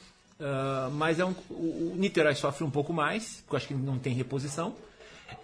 [0.40, 3.74] ah, mas é um, o, o Niterói sofre um pouco mais, porque eu acho que
[3.74, 4.74] não tem reposição.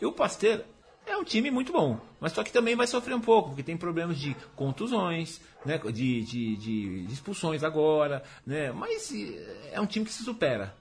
[0.00, 0.64] E o Pasteiro
[1.06, 3.76] é um time muito bom, mas só que também vai sofrer um pouco, porque tem
[3.76, 9.86] problemas de contusões, né, de, de, de- de expulsões agora, né, mas eh, é um
[9.86, 10.74] time que se supera.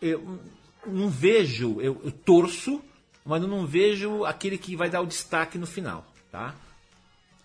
[0.00, 0.40] Eu
[0.88, 2.80] não vejo, eu, eu torço,
[3.24, 6.54] mas eu não vejo aquele que vai dar o destaque no final, tá?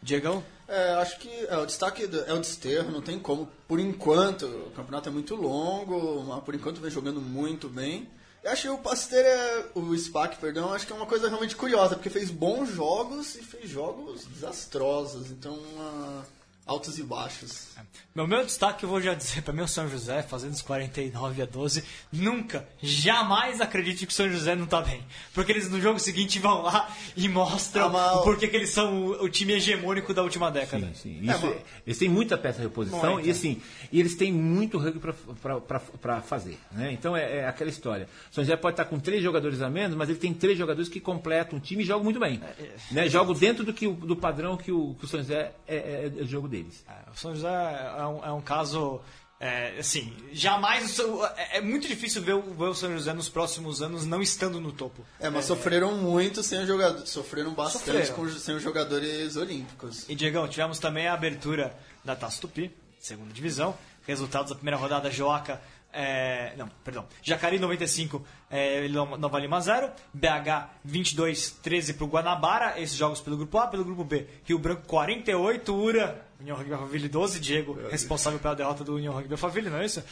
[0.02, 0.44] Diegão?
[0.68, 3.48] É, acho que é, o destaque do- é o desterro, não tem como.
[3.68, 8.08] Por enquanto, o campeonato é muito longo, mas por enquanto vem jogando muito bem.
[8.44, 11.96] Eu achei o Pasteur, é, o SPAC, perdão, acho que é uma coisa realmente curiosa,
[11.96, 15.30] porque fez bons jogos e fez jogos desastrosos.
[15.30, 16.24] Então, ah,
[16.66, 17.72] altos e baixos.
[18.14, 21.42] Meu meu destaque, eu vou já dizer, para mim o São José, fazendo os 49
[21.42, 25.04] a 12, nunca, jamais acredite que o São José não tá bem.
[25.34, 29.08] Porque eles no jogo seguinte vão lá e mostram Ah, o porquê que eles são
[29.08, 30.88] o, o time hegemônico da última década.
[30.94, 31.30] Sim, sim.
[31.32, 33.28] Isso é- eles têm muita peça de reposição Muito.
[33.28, 35.00] e assim, e eles têm muito rugby
[36.02, 36.60] para fazer.
[36.72, 36.92] Né?
[36.92, 38.08] Então é, é aquela história.
[38.30, 40.90] O São José pode estar com três jogadores a menos, mas ele tem três jogadores
[40.90, 42.42] que completam o time e jogam muito bem.
[42.92, 43.08] Né?
[43.10, 46.22] Jogam dentro do, que, do padrão que o, que o São José é, é, é
[46.22, 46.84] o jogo deles.
[46.88, 47.48] É, O São José
[47.98, 49.02] é um, é um caso.
[49.40, 51.00] é, assim, jamais.
[51.36, 54.60] É, é muito difícil ver o, ver o São José nos próximos anos não estando
[54.62, 55.04] no topo.
[55.20, 57.08] É, mas sofreram muito sem o jogador.
[57.08, 58.14] Sofreram bastante Sofreram.
[58.16, 60.08] com, sem os jogadores olímpicos.
[60.08, 61.76] E Diegão, tivemos também a abertura
[62.06, 63.76] da Taça Tupi, segunda divisão.
[64.06, 65.62] Resultados da primeira rodada, Joaca.
[65.94, 67.06] é, não, perdão.
[67.22, 69.92] Jacarí 95, é, Nova Lima 0.
[70.14, 72.80] BH 22, 13 para o Guanabara.
[72.80, 74.26] Esses jogos pelo grupo A, pelo grupo B.
[74.44, 76.26] Rio Branco 48, Ura.
[76.42, 80.04] União Rugby Alphaville 12, Diego, responsável pela derrota do União Rugby Alphaville, não é isso?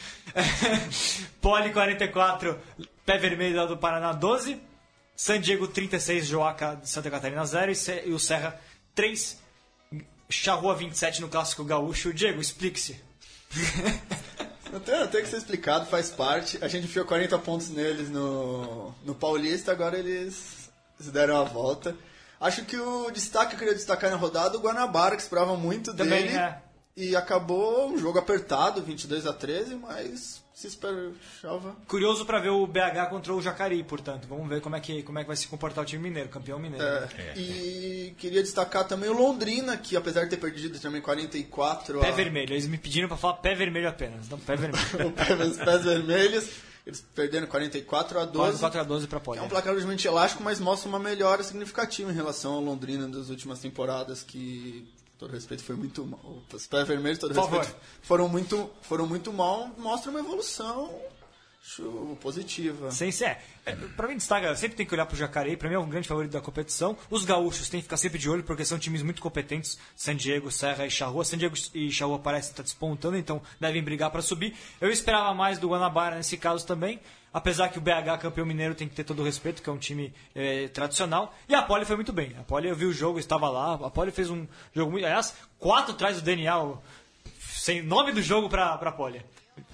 [1.42, 2.56] Poli 44,
[3.04, 4.60] Pé Vermelho do Paraná 12.
[5.16, 7.72] San Diego 36, Joaca de Santa Catarina 0
[8.06, 8.58] e, o Serra
[8.94, 9.38] 3,
[10.30, 12.14] Charrua 27 no Clássico Gaúcho.
[12.14, 12.98] Diego, explique-se.
[14.72, 16.58] Não tem, tem que ser explicado, faz parte.
[16.62, 21.94] A gente enfiou 40 pontos neles no, no Paulista, agora eles, eles deram a volta.
[22.40, 25.94] Acho que o destaque que eu queria destacar na rodada, o Guanabara, que esperava muito
[25.94, 26.36] Também, dele.
[26.36, 26.58] é.
[26.96, 31.76] E acabou um jogo apertado, 22 a 13, mas se esperava.
[31.86, 34.26] Curioso para ver o BH contra o Jacarí, portanto.
[34.28, 36.58] Vamos ver como é que, como é que vai se comportar o time mineiro, campeão
[36.58, 36.84] mineiro.
[36.84, 42.08] É, E queria destacar também o Londrina, que apesar de ter perdido também 44 Pé
[42.08, 44.28] a- vermelho, eles me pediram para falar pé vermelho apenas.
[44.28, 44.84] Não, pé vermelho.
[45.08, 46.50] o pé- os pés vermelhos,
[46.86, 48.58] eles perderam 44 a 12.
[48.58, 49.38] 4 a 12 para Poli.
[49.38, 53.28] É um placar levemente elástico, mas mostra uma melhora significativa em relação ao Londrina das
[53.28, 56.42] últimas temporadas, que, todo respeito, foi muito mal.
[56.52, 59.70] Os pés vermelhos, todo respeito, foram muito, foram muito mal.
[59.76, 60.90] Mostra uma evolução
[61.62, 62.90] acho, positiva.
[62.90, 63.38] Sem ser.
[63.64, 66.08] É, pra mim, destaca, sempre tem que olhar pro Jacareí, pra mim é um grande
[66.08, 66.96] favorito da competição.
[67.10, 69.78] Os gaúchos têm que ficar sempre de olho, porque são times muito competentes.
[69.94, 71.24] San Diego, Serra e Charrua.
[71.24, 74.54] San Diego e Charrua parecem estar despontando, então devem brigar pra subir.
[74.80, 77.00] Eu esperava mais do Guanabara nesse caso também.
[77.32, 79.78] Apesar que o BH, campeão mineiro, tem que ter todo o respeito, que é um
[79.78, 81.32] time eh, tradicional.
[81.48, 82.34] E a Poli foi muito bem.
[82.36, 83.74] A Poli, eu vi o jogo, estava lá.
[83.74, 85.04] A Poli fez um jogo muito.
[85.04, 86.82] Aliás, quatro atrás do Daniel.
[87.38, 89.22] Sem nome do jogo pra, pra Poli.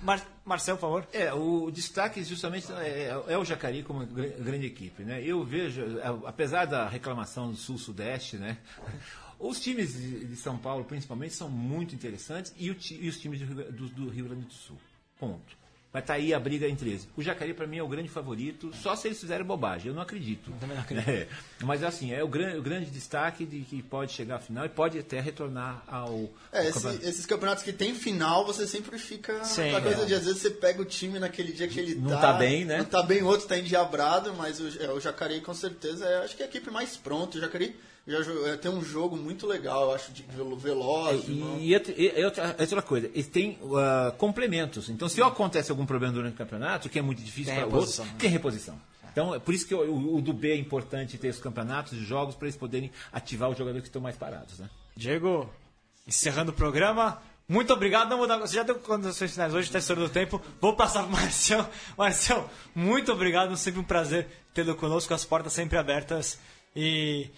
[0.02, 1.08] Mar Marcel, por favor.
[1.12, 5.22] É, o destaque justamente é, é o Jacarí como gra- grande equipe, né?
[5.22, 5.82] Eu vejo,
[6.24, 8.58] apesar da reclamação do Sul-Sudeste, né?
[9.38, 13.88] Os times de São Paulo, principalmente, são muito interessantes e, o e os times do-
[13.88, 14.78] do Rio Grande do Sul.
[15.18, 15.56] Ponto.
[15.96, 17.08] Vai estar aí a briga entre eles.
[17.16, 19.88] O Jacarí, para mim, é o grande favorito, só se eles fizerem bobagem.
[19.88, 20.52] Eu não acredito.
[20.60, 21.06] também não acredito.
[21.08, 21.26] É,
[21.64, 24.68] mas, assim, é o, gran, o grande destaque de que pode chegar à final e
[24.68, 26.28] pode até retornar ao.
[26.52, 27.06] É, ao esse- campeonato.
[27.08, 30.04] esses campeonatos que tem final, você sempre fica Sim, coisa é.
[30.04, 32.66] de às vezes você pega o time naquele dia que ele Não tá, tá bem,
[32.66, 32.76] né?
[32.76, 36.24] Não tá bem, o outro tá endiabrado, mas o, é, o Jacareí com certeza é,
[36.24, 37.38] acho que é a equipe mais pronta.
[37.38, 37.74] O Jacareí
[38.06, 41.28] já é, tem um jogo muito legal, eu acho, de velo- veloz.
[41.28, 41.58] mão.
[41.58, 44.88] E, outra, e outra, outra coisa, eles têm ah, complementos.
[44.88, 48.04] Então, se acontece algum problema durante o campeonato, que é muito difícil Tem para reposição,
[48.04, 48.20] outros, né?
[48.20, 48.80] tem reposição.
[49.10, 51.92] Então, é por isso que o, o- o do B é importante ter os campeonatos,
[51.94, 54.58] os jogos, para eles poderem ativar os jogadores que estão mais parados.
[54.58, 54.68] Né?
[54.94, 55.50] Diego,
[56.06, 57.20] encerrando o programa.
[57.48, 58.10] Muito obrigado.
[58.10, 60.40] Não vou dar, você já deu condições finais hoje, está estourando o tempo.
[60.60, 61.68] Vou passar para o Marcião.
[61.96, 63.56] Marcião, muito obrigado.
[63.56, 65.14] Sempre um prazer tê-lo conosco.
[65.14, 66.38] As portas sempre abertas.
[66.74, 67.30] E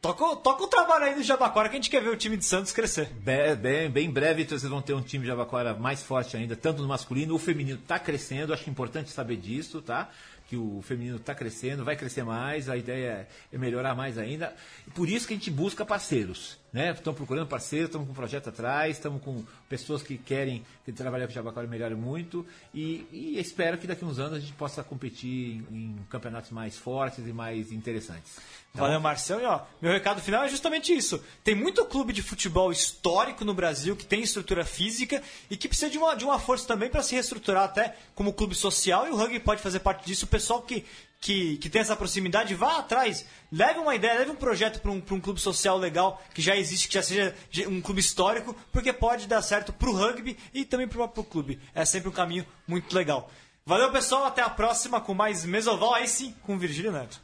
[0.00, 2.44] toca, toca o trabalho aí do Jabaquara que a gente quer ver o time de
[2.44, 3.06] Santos crescer.
[3.06, 6.56] Bem, bem, bem breve, então, vocês vão ter um time de Jabaquara mais forte ainda,
[6.56, 10.08] tanto no masculino, o feminino está crescendo, acho importante saber disso, tá?
[10.48, 14.54] Que o feminino está crescendo, vai crescer mais, a ideia é melhorar mais ainda.
[14.94, 16.92] Por isso que a gente busca parceiros, né?
[16.92, 21.26] Estamos procurando parceiros, estamos com um projeto atrás, estamos com pessoas que querem que trabalhar
[21.26, 24.52] com o Jabaquara melhore muito e, e espero que daqui a uns anos a gente
[24.52, 28.36] possa competir em, em campeonatos mais fortes e mais interessantes.
[28.72, 29.40] Tá Valeu, Marcelo.
[29.40, 31.22] E ó, meu recado final é justamente isso.
[31.42, 35.90] Tem muito clube de futebol histórico no Brasil que tem estrutura física e que precisa
[35.90, 39.16] de uma, de uma força também para se reestruturar até como clube social e o
[39.16, 40.26] rugby pode fazer parte disso.
[40.26, 40.84] O pessoal que,
[41.20, 45.02] que, que tem essa proximidade, vá atrás, leve uma ideia, leve um projeto para um,
[45.10, 47.34] um clube social legal que já existe, que já seja
[47.66, 51.60] um clube histórico, porque pode dar certo para o rugby e também para o clube.
[51.74, 53.30] É sempre um caminho muito legal.
[53.66, 54.24] Valeu, pessoal.
[54.24, 57.20] Até a próxima com mais Mesoval, aí sim, com Virgílio Neto.